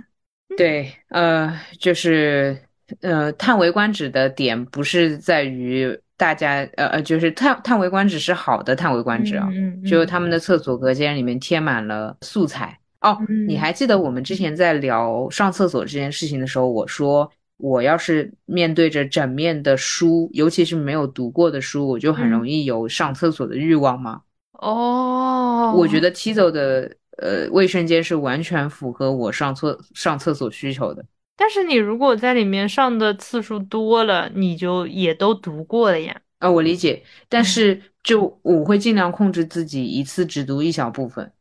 [0.56, 2.58] 对，呃，就是
[3.02, 12.78] 呃，叹为观止的点不是在于大家，呃呃，就是叹叹为观止是好的叹为观止啊，嗯嗯，就他们的厕所隔间里面贴满了素材。
[13.02, 24.22] 哦，你嗯还记得我们之前在聊上厕所这件事情的时候，我说我要是面对着整面的书，尤其是没有读过的书，我就很容易有上厕所的欲望吗？
[24.52, 31.04] 哦，我觉得 Tizo 的呃卫生间是完全符合我上厕上厕所需求的。
[31.36, 36.20] 但是你如果在里面上的次数多了，你就也都读过了呀。
[36.38, 41.32] 啊、我理解，但嗯是就我会尽量控制自己一次只读一小部分。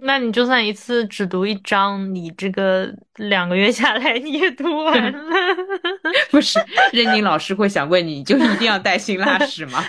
[0.00, 5.20] 那你就算一次只读一章，你这个两个月下来你也读完了。
[6.30, 6.58] 不是，
[6.92, 9.82] 任宁老师会想问你，就一定要带薪拉屎吗？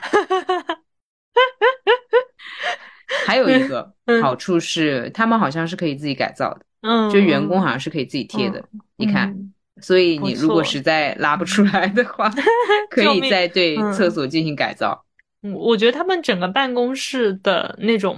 [3.25, 8.63] 还有一个 嗯好处是，他们好像是可以自己改造的，嗯，就员工好像是可以自己贴的。
[8.97, 12.29] 你看，嗯所以你如果实在拉不出来的话，
[12.91, 15.05] 可以再对嗯厕所进行改造。
[15.41, 18.17] 嗯，我觉得他们整个办公室的那种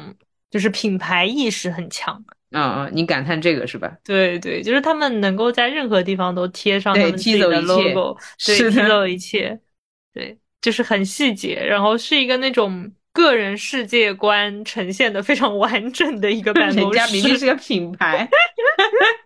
[0.51, 2.23] 就是品牌意识很强。
[2.51, 3.97] 嗯嗯，你感叹这个是吧？
[4.03, 9.57] 对对，就是他们能够在任何地方都贴上他对们自己的 logo， 对，踢走一切，
[10.13, 17.37] 对，就是很细节，然后是一个那种个人世界观呈现的非常完整的一个办 人公家明明。
[17.37, 18.29] 是个品牌。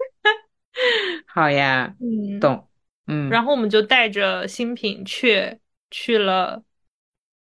[1.26, 2.68] 好呀，嗯，懂。
[3.08, 5.58] 嗯，然后我们就带着新品去
[5.90, 6.64] 去了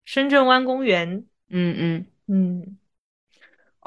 [0.05, 1.25] 深圳湾公园。
[1.51, 2.07] 嗯嗯。
[2.27, 2.78] 嗯，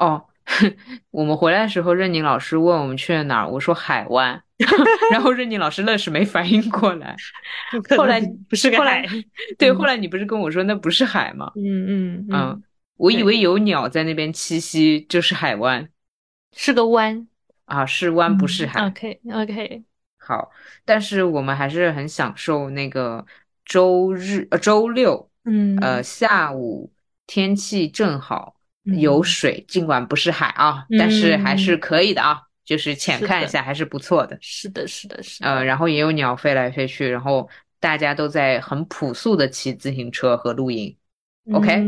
[0.02, 0.26] 哦，
[1.10, 4.42] 我们回来的时候，任宁老师问我们去了哪儿，我说海湾，
[5.12, 7.14] 然后任宁老师愣是没反应过来。
[7.96, 9.24] 后来不是个后来海。
[9.56, 11.52] 对，嗯后来你不是跟我说那不是海吗？
[11.54, 11.86] 嗯
[12.18, 12.62] 嗯嗯，
[12.96, 15.88] 我以为有鸟在那边栖息，就是海湾
[16.52, 17.28] 是个湾，
[17.66, 18.84] 啊，是湾不是海。
[18.86, 19.84] OK OK，
[20.18, 20.50] 好，
[20.84, 23.24] 但是我们还是很享受那个
[23.64, 26.92] 周日呃周六嗯呃下午
[27.26, 28.56] 天气正好。
[28.84, 34.36] 有嗯水，尽管不是海啊，但是还是可以的啊，就是浅看一下还是不错的。
[34.40, 35.46] 是的，是的，是的。
[35.46, 40.96] 呃，然后也有鸟飞来飞去，然后大家都在很朴素的骑自行车和露营。
[41.52, 41.84] OK，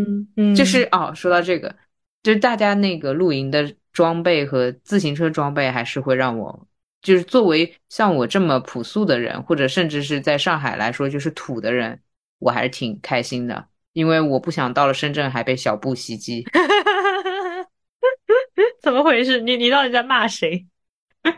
[0.56, 1.74] 就是哦，说到这个，
[2.22, 6.66] 就是大家那个露营的装备和自行车装备，还是会让我，
[7.02, 12.00] 就是作为像我这么朴素的人，或者甚至是在上海来说就是土的人，
[12.40, 13.64] 我还是挺开心的，
[13.94, 16.44] 因为我不想到了深圳还被小布袭击。
[18.82, 19.40] 怎么回事？
[19.40, 20.66] 你你到底在骂谁？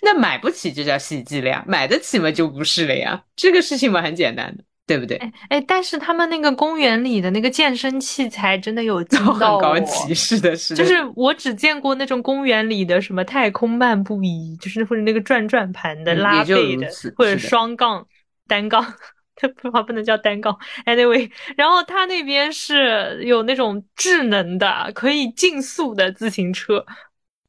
[0.00, 5.16] 那买不起就叫袭击了呀，买得起嘛就不是了呀，这个事情嘛很简单的，对不对？
[5.18, 9.40] 哎哎，但是他们那个公园里的那个健身器材真的有惊都 很。
[9.40, 18.06] 高级，是的，是的，就是我只见过那种公园里的什么太空漫步仪，就是或者那个转转盘的、嗯拉背的或者双杠、
[18.46, 18.94] 单杠，
[19.38, 20.58] 它 不好不能叫单杠。
[20.84, 26.84] Anyway，然后它那边是有那种智能的、可以竞速的自行车。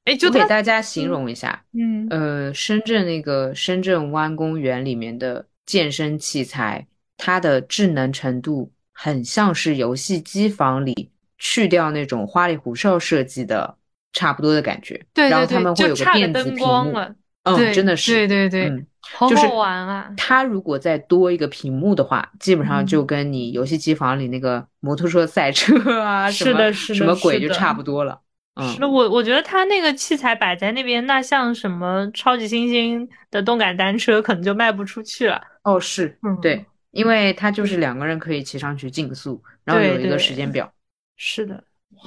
[0.06, 6.88] 哎，就给，大家形容一下，嗯呃，深圳那个深圳湾公园里面的健身器材，
[7.18, 13.78] 它的智能程度很像是游戏机房里去掉那种花里胡哨设计的
[14.14, 14.96] 差不多的感觉。
[15.14, 17.16] 对对然后他们会有个差个灯电子屏幕，光了。
[17.56, 20.12] 嗯，对真的是，对对对嗯，好好玩啊！
[20.18, 28.20] 它如果再多一个屏幕的话，基本上嗯就跟你游戏机房里那个摩托车赛车啊，什么是的是的什么鬼就差不多了。
[28.56, 35.42] 嗯是，的，我我觉得它那个器材摆在那边，那像什么超级星星的动感单车，可能就卖不出去了。
[35.64, 40.70] 哦，是嗯对，因为它就是两个人可以骑上去竞速，然后有一个时间表。
[41.16, 41.64] 是的，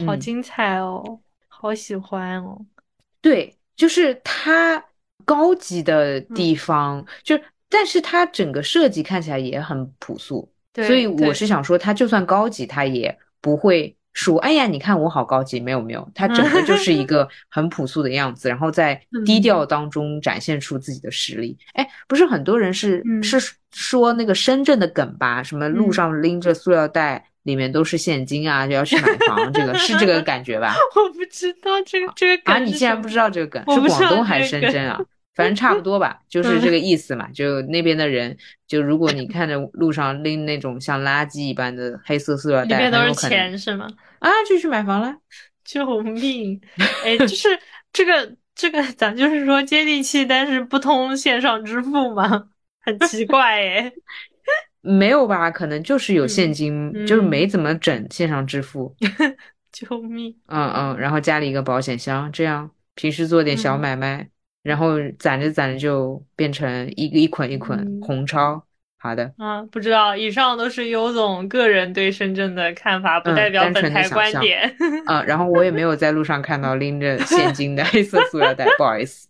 [0.06, 2.58] 好嗯精彩哦，好喜欢哦。
[3.22, 4.82] 对，就是它
[5.24, 21.56] 高级的地方，就但是它整个设计看起来也很朴素，所以我是想说，它就算高级，它也不会说，哎呀，你看我好高级，没有没有，它整个就是一 个很朴素的样子，然后在低调当中展现出自己的实力。
[21.72, 25.42] 哎，不是很多人是是说那个深圳的梗吧？
[25.42, 27.24] 什么路上拎着塑料袋。
[27.44, 30.74] 里面都是现金啊，就要去买房，这个是这个感觉吧？
[30.96, 33.62] 我不知道这个这个啊，你竟然不知道这个梗？
[33.74, 35.00] 是广东还是深圳啊？
[35.34, 37.26] 反正差不多吧，就是这个意思嘛。
[37.32, 38.36] 就那边的人，
[38.68, 43.88] 就如果你看着路上拎那种像垃圾一般的黑色塑料袋，里面都是钱是吗？
[44.18, 45.14] 啊，就去买房了，
[45.64, 46.60] 救命！
[47.02, 47.48] 哎，就是
[47.94, 52.48] 这个这个，咱就是说接地气，但是不通线上支付嘛，
[52.84, 53.92] 很奇怪哎。
[54.82, 55.50] 没有吧？
[55.50, 58.94] 可能就是有现金，就是没怎么整线上支付。
[59.72, 60.36] 救命！
[60.48, 64.28] 嗯嗯，然后家里一个保险箱，这样平时做点小买卖，
[64.62, 68.62] 然后攒着攒着就变成一个一捆一捆红钞。
[68.98, 69.32] 好的。
[69.38, 74.76] 啊，不知道，以上都是尤总个人对深圳的看法，不代表本台观点。
[75.06, 79.26] 啊，然后我也没有在路上看到拎着现金的 黑色塑料袋，不好意思。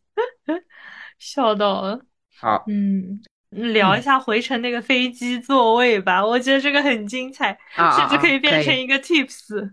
[1.21, 2.01] 笑到了。
[2.41, 3.21] 好，嗯。
[3.53, 7.57] 聊一下回程那个飞机座位吧，我觉得这个很精彩，
[7.97, 9.71] 甚至可以变成一个 tips。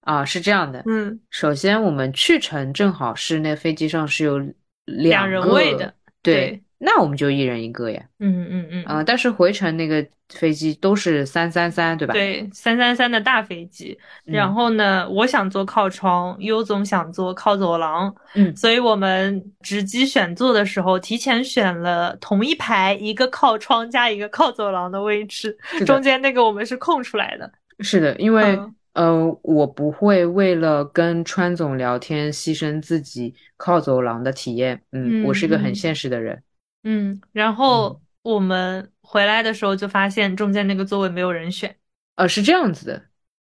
[0.00, 4.38] 啊，是这样的，嗯，首先我们去程正好是那飞机上是有
[4.86, 6.63] 两人位的，对。
[6.78, 12.12] 那我们就一人一个呀，嗯嗯嗯，啊，但是回程那个飞机都是三三三，对吧？
[12.12, 13.98] 对，三三三的大飞机。
[14.24, 25.56] 然后呢，我想坐靠窗，优总想坐靠走廊，嗯，所以我们值机选座的时候，提前选了同一排一个靠窗加一个靠走廊的位置，
[25.86, 27.50] 中间那个我们是空出来的。
[27.80, 28.58] 是的，因为
[28.92, 36.42] 呃，我不会为了跟川总聊天牺牲自己靠走廊的体验，嗯，我是一个很现实的人。
[36.84, 41.74] 嗯，然后我们回来的时候就发现中间那个座位没有人选。
[42.16, 43.02] 呃，是这样子的，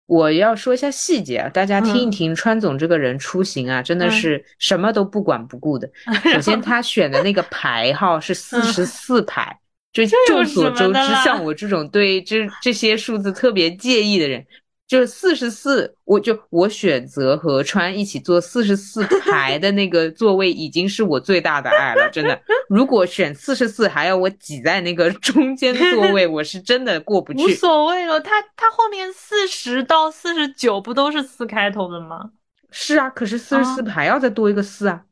[0.06, 2.34] 我要说一下细节啊，大家听一听。
[2.34, 5.90] 川总这个人出行啊，真的是什么都不管不顾的。
[6.32, 9.58] 首先，他选的那个排号是四十四排，
[9.92, 14.46] 就众所周知，像我这种对这这些数字特别介意的人。
[14.92, 22.38] 就是四十四，我就我选择和川一起坐四十四排的那个座位，已经是我最大的爱了，真的。
[22.68, 27.42] 如果选四十四，还要我挤在那个中间座位， 我是真的过不去。
[27.42, 32.32] 无所谓了，他他后面四十到四十九不都是四开头的吗？
[32.70, 35.04] 是啊，可是四十四还要再多一个四啊，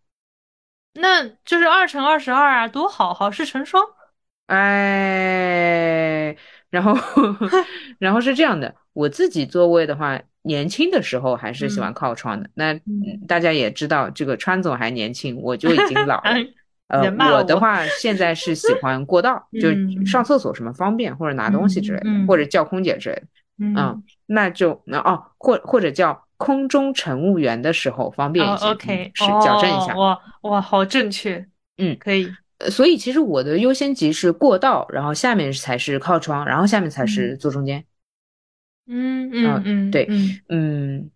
[0.92, 3.82] 那就是二乘二十二啊，多好，好事成双。
[4.48, 6.36] 哎，
[6.68, 6.94] 然后
[7.98, 8.74] 然后是这样的。
[8.92, 12.48] 我自己座位的话，年轻的时候还是喜欢靠窗的。
[12.54, 12.78] 那
[13.28, 16.34] 大家也知道，这个川总还年轻，我就已经老了。
[16.88, 19.68] 呃，我的话现在是喜欢过道， 就
[20.04, 23.22] 上厕所什么方便，或者拿东西之类的，或者叫空姐之类的。
[23.58, 28.66] 嗯，那就那哦，或或者叫空中乘务员的时候方便一些。
[28.66, 29.94] OK，是矫正一下。
[29.94, 31.46] 哇哇，好正确。
[31.78, 32.28] 嗯，可以。
[32.70, 37.84] 所以其实我的优先级是过道，然后下面才是靠窗，然后下面才是坐中间。
[38.90, 40.08] 嗯嗯嗯，对，
[40.48, 41.10] 嗯，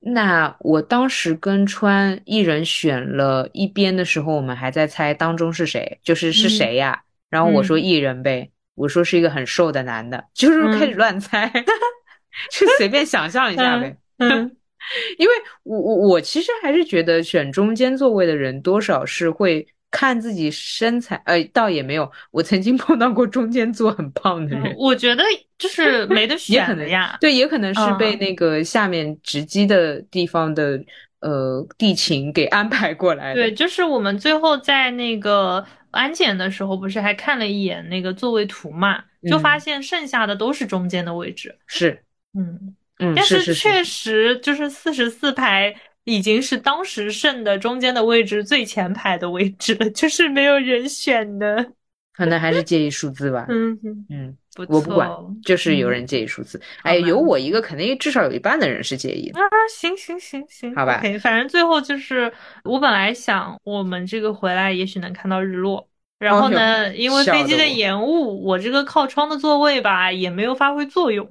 [0.00, 7.02] 那我当时跟川一人选了一边的时候，我们还在猜当中是谁，就是是谁呀？
[7.28, 11.50] 然后我说一人呗，我说是一个很瘦的男的，就是开始乱猜，
[12.50, 13.96] 就随便想象一下呗。
[14.18, 14.56] 嗯，
[15.18, 19.66] 因为我我我其实还是觉得选中间座位的人多少是会。
[19.98, 22.12] 看自己身材，呃，倒也没有。
[22.30, 25.24] 我曾经碰到过中间坐很胖的人，我觉得
[25.56, 27.16] 就是没得 选的呀。
[27.18, 30.78] 对，也可能是被那个下面直击的地方的
[31.20, 33.40] 呃地勤给安排过来的。
[33.40, 41.56] 对，就是我们最后在那个安检的时候，不是还看了一眼那个座位图嘛，就发现剩下的都是中间的位置。
[41.66, 42.04] 是，
[42.38, 45.74] 嗯嗯，但是确实就是四十四排。
[46.06, 51.72] 已经是当时剩的中间的位置最前排的位置了， 就是没有人选的，
[52.14, 53.44] 可能还是介意数字吧。
[53.48, 53.76] 嗯
[54.08, 55.10] 嗯，不我不管，
[55.44, 56.60] 就是有人介意数字。
[56.82, 59.40] 哎，有我一个，肯定至少有一半的人是介意的。
[59.40, 61.02] 啊，行行行行，好吧。
[61.20, 62.32] 反正最后就是
[62.62, 65.88] 我本来想，我们这个回来也许能看到日落，
[66.20, 71.28] 然后呢，因为飞机的延误，我这个靠窗的座位吧也没有发挥作用。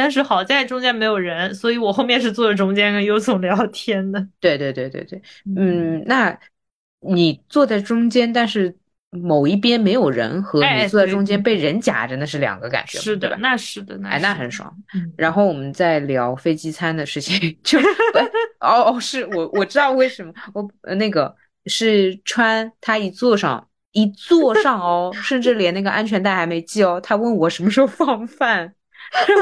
[0.00, 4.26] 但是好在中间没有人，所以我后面是坐在中间跟优总聊天的。
[4.40, 5.20] 对对对对对，
[5.54, 6.34] 嗯，那
[7.00, 8.74] 你坐在中间，但是
[9.10, 14.74] 某一边没有人，和你坐在中间被人夹着，那是两个感觉，是的，那是的，哎，那很爽。
[15.18, 17.78] 然后我们在聊飞机餐的事情， 就
[18.60, 21.36] 哦哦，是我我知道为什么我那个
[21.66, 28.72] 是川，他一坐上一坐上哦，甚至连那个安全带还没系哦，他问我什么时候放饭，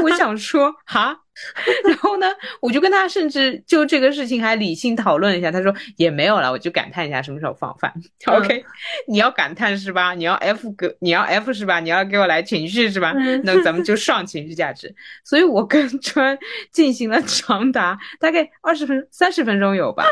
[0.03, 1.21] 我想说哈。
[1.87, 2.27] 然后呢，
[2.61, 5.53] 我就跟他甚至就这个事情还理性讨论一下。
[5.53, 7.95] 他说也没有了，我就感叹一下什么时候放饭。
[8.27, 8.65] OK，
[9.07, 10.15] 你要感叹是吧？
[10.15, 11.79] 你要 F 给你要 F 是吧？
[11.79, 13.13] 你要给我来情绪是吧？
[13.45, 14.93] 那咱们就上情绪价值。
[15.23, 16.37] 所以我跟 川
[16.73, 20.05] 进行了长达大概二十分三十分钟有吧，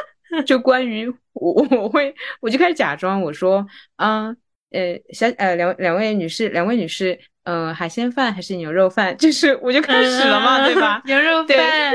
[0.46, 4.28] 就关于我我会我就开始假装我说嗯
[4.70, 7.18] 呃小呃两两位女士两位女士。
[7.46, 9.16] 嗯，海鲜饭还是牛肉饭？
[9.16, 11.00] 就是我就开始了嘛，对吧？
[11.06, 11.94] 牛肉饭，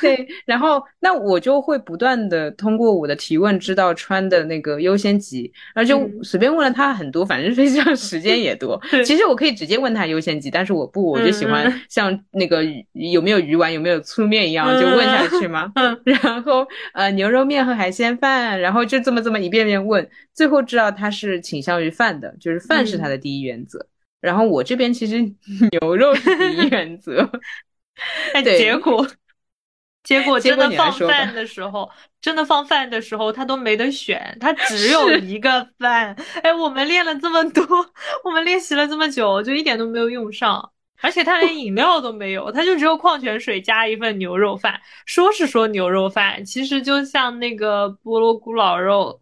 [0.00, 0.26] 对。
[0.46, 8.80] 然后那我就会不断的通过我的提问知道穿的那个优先级，然后就随便问了他很多，反正飞机上时间也多。
[9.04, 15.70] 其实我可以直接问他优先级，但是我不，我就喜欢像那个有没有鱼丸、有没有粗面一样就问下去嘛。
[16.04, 23.86] 然后呃，牛肉面和海鲜饭，然后就这么这么一遍遍问，最后知道他是倾向于饭的，就是饭是他的第一原则。
[24.26, 25.20] 然后我这边其实
[25.80, 27.30] 牛肉是第一原则，
[28.34, 29.06] 哎， 结果
[30.02, 31.88] 结果真的放饭的时候，
[32.20, 36.16] 真的放饭的时候，他都没得选，他只有一个饭。
[36.42, 37.64] 哎，我们练了这么多，
[38.24, 44.80] 我们练习了这么久，就一点都没有用上，而且他连饮料都没有，他就只有矿泉水加一份牛肉饭。
[45.04, 49.20] 说是说牛肉饭，其实就像那个菠萝咕老肉。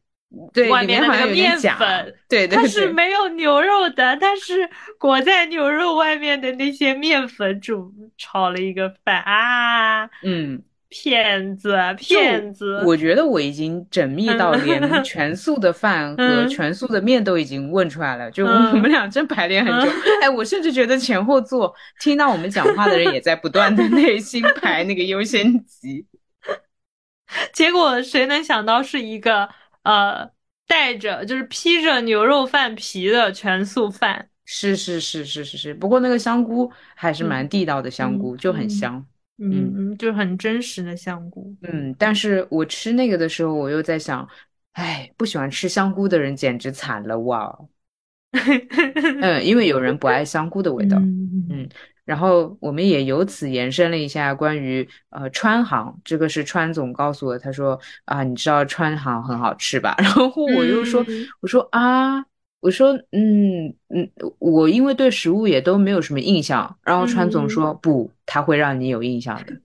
[0.52, 4.68] 对，外面那个面粉，对，它是没有牛肉的，它是
[4.98, 12.82] 裹在牛肉外面的那些面粉煮炒了一个饭啊，嗯，骗子，骗子！
[12.86, 19.92] 我觉得我已经缜密到连 全素的饭和全素的面都已经问出来了，就我们俩真排练很久。
[20.22, 26.06] 哎，我甚至觉得前后座听到我们讲话的人也在不断的 内心排那个优先级，
[27.52, 29.48] 结果谁能想到是一个。
[29.84, 30.28] 呃，
[30.66, 35.72] 带着就是披着牛肉饭皮的全素饭，是是是是是是。
[35.72, 39.06] 不过那个香菇还是蛮地道的香菇，就很香，
[39.38, 41.54] 嗯嗯，就很真实的香菇。
[41.62, 44.28] 嗯，但是我吃那个的时候，我又在想，
[44.72, 47.58] 哎，不喜欢吃香菇的人简直惨了哇！
[49.22, 51.68] 嗯，因为有人不爱香菇的味道，嗯。
[52.04, 59.94] 然后我们也由此延伸了一下关于呃川航，这个是川总告诉我，他说啊，你知道川航很好吃吧？
[60.02, 61.04] 然后我又说，
[61.40, 62.24] 我说啊，
[62.60, 66.76] 我说嗯嗯，我因为对食物也都没有什么印象。
[66.82, 69.56] 然后川总说不，他会让你有印象的。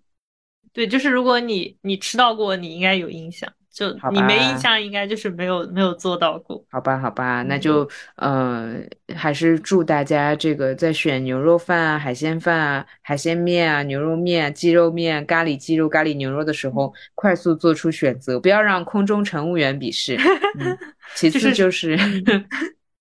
[0.71, 3.51] 对，就是如果你你吃到过，你应该有印象。
[3.80, 6.61] 就你没印象，应该就是没有没有做到过。
[6.69, 20.17] 好吧，好吧，那就嗯，还是祝大家这个在选牛肉饭啊、海鲜饭啊、海鲜面啊、牛肉面、鸡肉面、咖喱鸡肉、咖喱牛肉的时候，快速做出选择，不要让空中乘务员鄙视。
[21.15, 21.97] 其次就 是，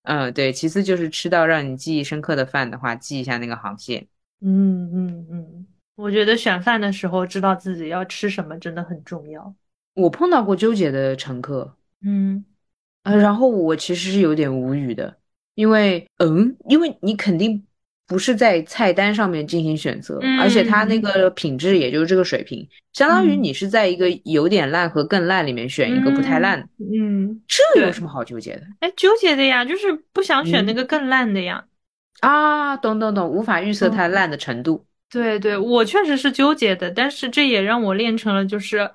[0.03, 4.07] 嗯，对，其次就是吃到让你记忆深刻的饭的话，记一下那个航线。
[4.41, 5.67] 嗯嗯嗯，
[5.97, 9.53] 我觉得选饭的时候知道自己要吃什么真的很重要。
[9.95, 11.75] 我碰到过纠结的乘客，
[12.05, 12.45] 嗯，
[13.03, 15.17] 呃，然后我其实是有点无语的，
[15.55, 17.61] 因为，嗯，因为你肯定
[18.07, 28.63] 不是在菜单上面进行选择，而且它那个品质也就是这个水平，相当于你是在一个有点烂和更烂里面选一个不太烂，嗯，这有什么好纠结的？
[28.79, 31.65] 哎，纠结的呀，就是不想选那个更烂的呀，
[32.21, 38.89] 啊，懂懂懂，无法预测它烂的程度，对对，我确实是纠结的，但是这也让我练成了就是。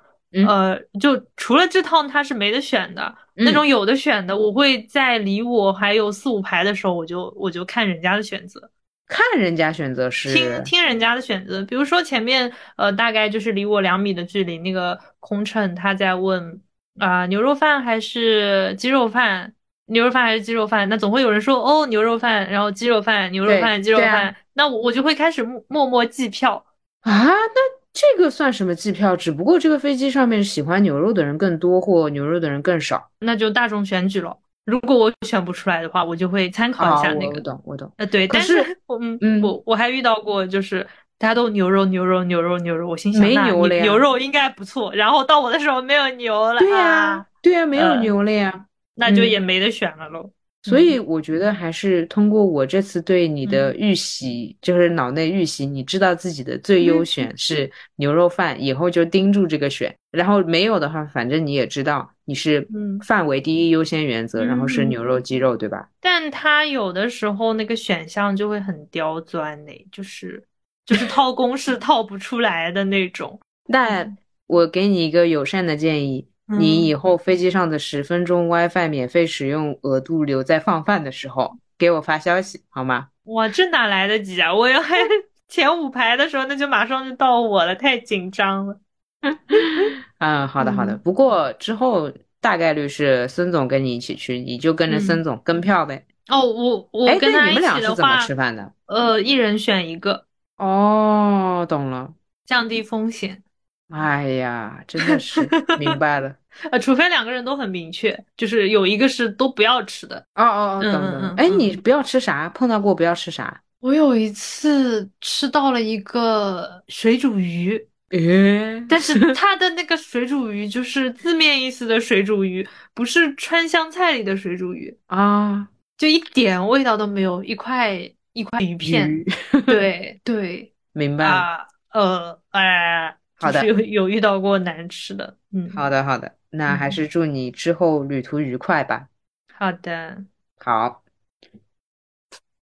[0.49, 8.70] 呃，就除了这套它是没得选的，那种有的选的，我会在离我还有四五排的时候，我就我就看人家的选择，
[9.07, 16.61] 看人家选择是听听人家的选择，比如说前面呃大概就是离我两米的距离，那个空乘他在问
[16.99, 19.55] 啊牛肉饭还是鸡肉饭，
[19.87, 26.64] 牛肉饭还是鸡肉饭，那总会有人说哦牛肉饭，然后鸡肉饭，牛肉饭，鸡肉饭，那我我就会开始默默计票。
[27.03, 27.84] 啊，那。
[27.95, 29.16] 这个算什么计票？
[29.16, 34.36] 只不过这个飞机上面喜欢牛肉的人更多，或牛肉的人更少，那就大众选举了。
[34.66, 37.36] 如果我选不出来的话，我就会参考一下那个。
[37.36, 37.92] 我懂，我懂。
[37.99, 38.61] 呃，对，但是，
[39.01, 40.84] 嗯嗯，我我还遇到过，就是
[41.18, 44.92] 大家都牛肉牛肉牛肉牛肉，我心想没牛了呀，牛肉应该不错。
[44.95, 48.66] 然后到我的时候没有牛了，对呀，对呀，没有牛了呀，
[48.97, 50.30] 那就也没得选了喽。
[50.65, 59.95] 所以我觉得还是通过我这次对你的预习，就是脑内预习，你知道自己的最优选是牛肉饭，以后就盯住这个选。
[60.11, 62.67] 然后没有的话，反正你也知道你是
[63.05, 65.91] 范围第一优先原则，然后是牛肉鸡肉，对吧？
[66.01, 70.43] 但他有的时候那个选项就会很刁钻呢，就是
[70.87, 73.39] 就是套公式套不出来的那种。
[73.69, 74.07] 那
[74.47, 83.09] 我给你一个友善的建议，你以后飞机上的十分钟 WiFi 免费使用额度留在放饭的时候给我发消息好吗？
[83.22, 84.55] 我，这哪来得及啊！
[84.55, 84.97] 我要还
[85.49, 88.78] 前五排的时候，那就马上就到我了，太紧张了。
[90.18, 90.97] 嗯，好的好的。
[90.99, 96.05] 不过之后大概率是孙总跟你一起去，你就跟着孙总跟票呗。
[96.28, 98.72] 哦，我我跟他一起的话，吃饭的？
[98.86, 100.26] 呃，一人选一个。
[100.59, 102.12] 哦，懂了，
[102.45, 103.43] 降低风险。
[103.91, 105.41] 哎呀，真的是
[105.78, 106.35] 明白了。
[106.72, 110.16] 呃，除非两个人都很明确，就是有一个是都不要吃的。
[110.35, 111.35] 哦哦哦，等等。
[111.37, 112.49] 哎，你不要吃啥？
[112.49, 113.61] 碰到过不要吃啥？
[113.80, 117.76] 我有一次吃到了一个水煮鱼，
[118.11, 125.68] 诶，但是 它的那个水煮鱼就是字面意思的水煮鱼，不是川湘菜里的水煮鱼啊，
[125.99, 128.01] 就一点味道都没有，一块
[128.32, 129.24] 一块鱼片。
[129.66, 131.66] 对对，明白了。
[131.93, 133.16] 呃，哎。
[133.37, 139.09] 好的，有有遇到过难吃的，嗯，好的好的，那还是祝你之后旅途愉快吧。
[139.53, 140.24] 好的，
[140.59, 141.03] 好。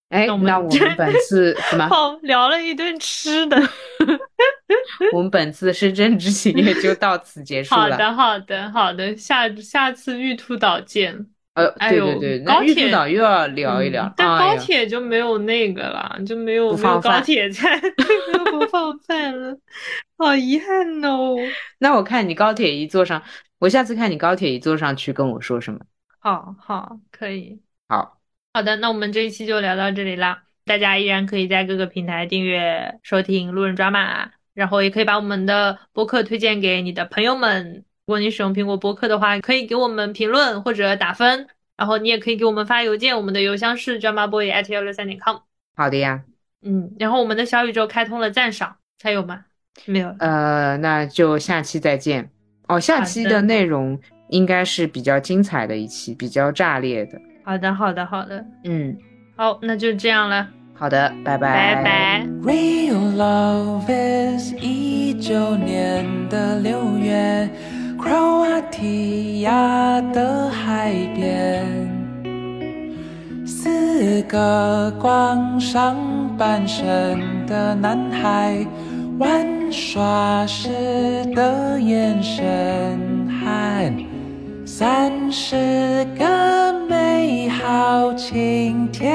[0.09, 1.87] 哎，那我们本次 什么？
[1.87, 3.57] 好，聊了一顿吃的。
[5.11, 7.81] 我们本次深圳之行也就到此结束了。
[7.81, 11.27] 好的好的好的，下下次玉兔岛见。
[11.53, 17.79] 呃，对对对，那玉兔岛又要聊一聊，但高铁就没有那个了，就没有没有高铁站，
[18.49, 19.55] 不放饭了，
[20.17, 21.35] 好遗憾哦。
[21.77, 23.21] 那我看你高铁一坐上，
[23.59, 25.79] 我下次看你高铁一坐上去跟我说什么。
[26.17, 27.61] 好好，可以。
[27.87, 28.19] 好
[28.53, 30.43] 好的，那我们这一期就聊到这里啦。
[30.65, 37.85] 大家依然可以在各个平台订阅收听路人抓马，然后也可以把我们的播客推荐给你的朋友们。
[38.05, 41.47] 如果你使用苹果播客的话，可以给我们评论或者打分，
[41.77, 45.37] 然后你也可以给我们发邮件，我们的邮箱是 dramaboy at 幺六三点 com。
[45.75, 46.21] 好的呀，
[46.61, 49.45] 嗯，然后我们的小宇宙开通了赞赏，还有吗？
[49.85, 50.13] 没有。
[50.19, 52.29] 呃，那就下期再见。
[52.67, 53.99] 哦，下期的内容
[54.29, 57.19] 应该是比较精彩的一期，比较炸裂的。
[57.43, 58.45] 好的，好的，好的。
[58.65, 58.97] 嗯，
[59.35, 60.47] 好，那就这样了。
[60.73, 61.75] 好的，拜拜。
[61.75, 62.27] 拜拜。
[62.43, 67.49] Real love is 一九年的六月。
[68.03, 71.65] 克罗地亚的海边，
[73.45, 75.95] 四个光上
[76.37, 78.57] 半身的男孩
[79.17, 80.67] 玩耍时
[81.33, 82.99] 的眼神，
[83.41, 84.05] 和
[84.65, 89.13] 三十个美好晴天。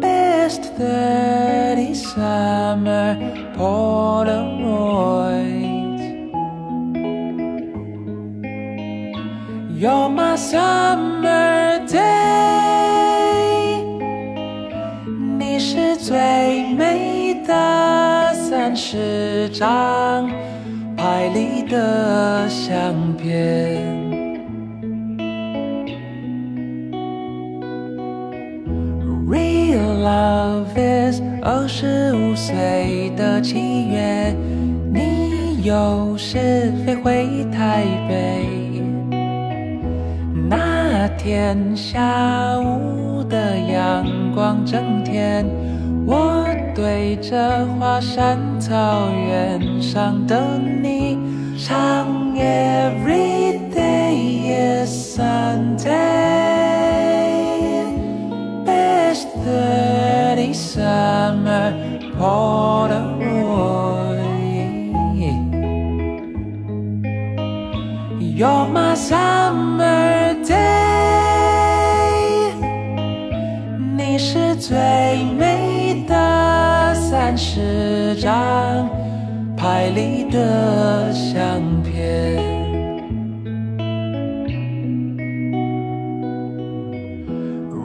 [0.00, 3.16] Best thirty summer
[3.58, 4.28] Polaroid。
[9.80, 11.96] You're my summer day，
[15.38, 20.30] 你是最美的三十张
[20.98, 23.88] 拍立得相片。
[29.26, 34.36] Real love is 二十五岁的七月，
[34.92, 38.59] 你有时飞回台北。
[41.02, 45.46] 那天下午的阳光正甜，
[46.06, 46.44] 我
[46.74, 51.16] 对着华山草原上的你
[51.56, 55.88] 唱 Every day is Sunday,
[58.66, 61.72] best thirty summer
[62.18, 63.00] Polaroid.
[68.20, 70.10] You're my summer.
[70.44, 70.79] day，
[74.60, 74.76] 最
[75.38, 78.86] 美的三十张
[79.56, 82.38] 拍立得相片。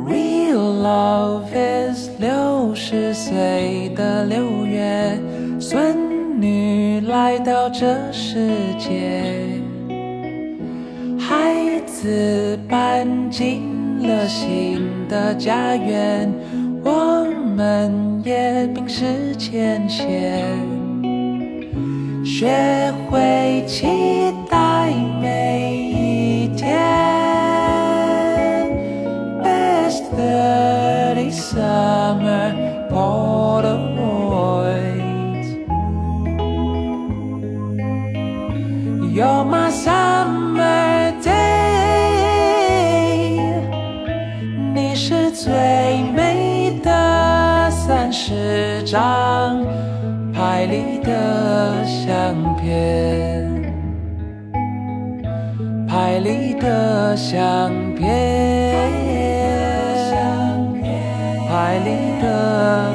[0.05, 5.17] Real love is 六十岁的六月，
[5.61, 9.23] 孙女来到这世界。
[11.17, 13.63] 孩子搬进
[14.01, 16.29] 了新的家园，
[16.87, 17.25] 我
[17.55, 20.05] 们也冰释前嫌，
[22.23, 23.87] 学会期
[24.47, 26.77] 待每一天。
[29.41, 32.53] Best thirty summer
[32.91, 33.65] Polaroids,
[39.11, 40.14] you're my summer.
[48.95, 49.59] 当
[50.31, 53.51] 拍立的相片，
[55.85, 58.07] 拍立的相片，
[61.49, 61.89] 拍立
[62.21, 62.94] 的相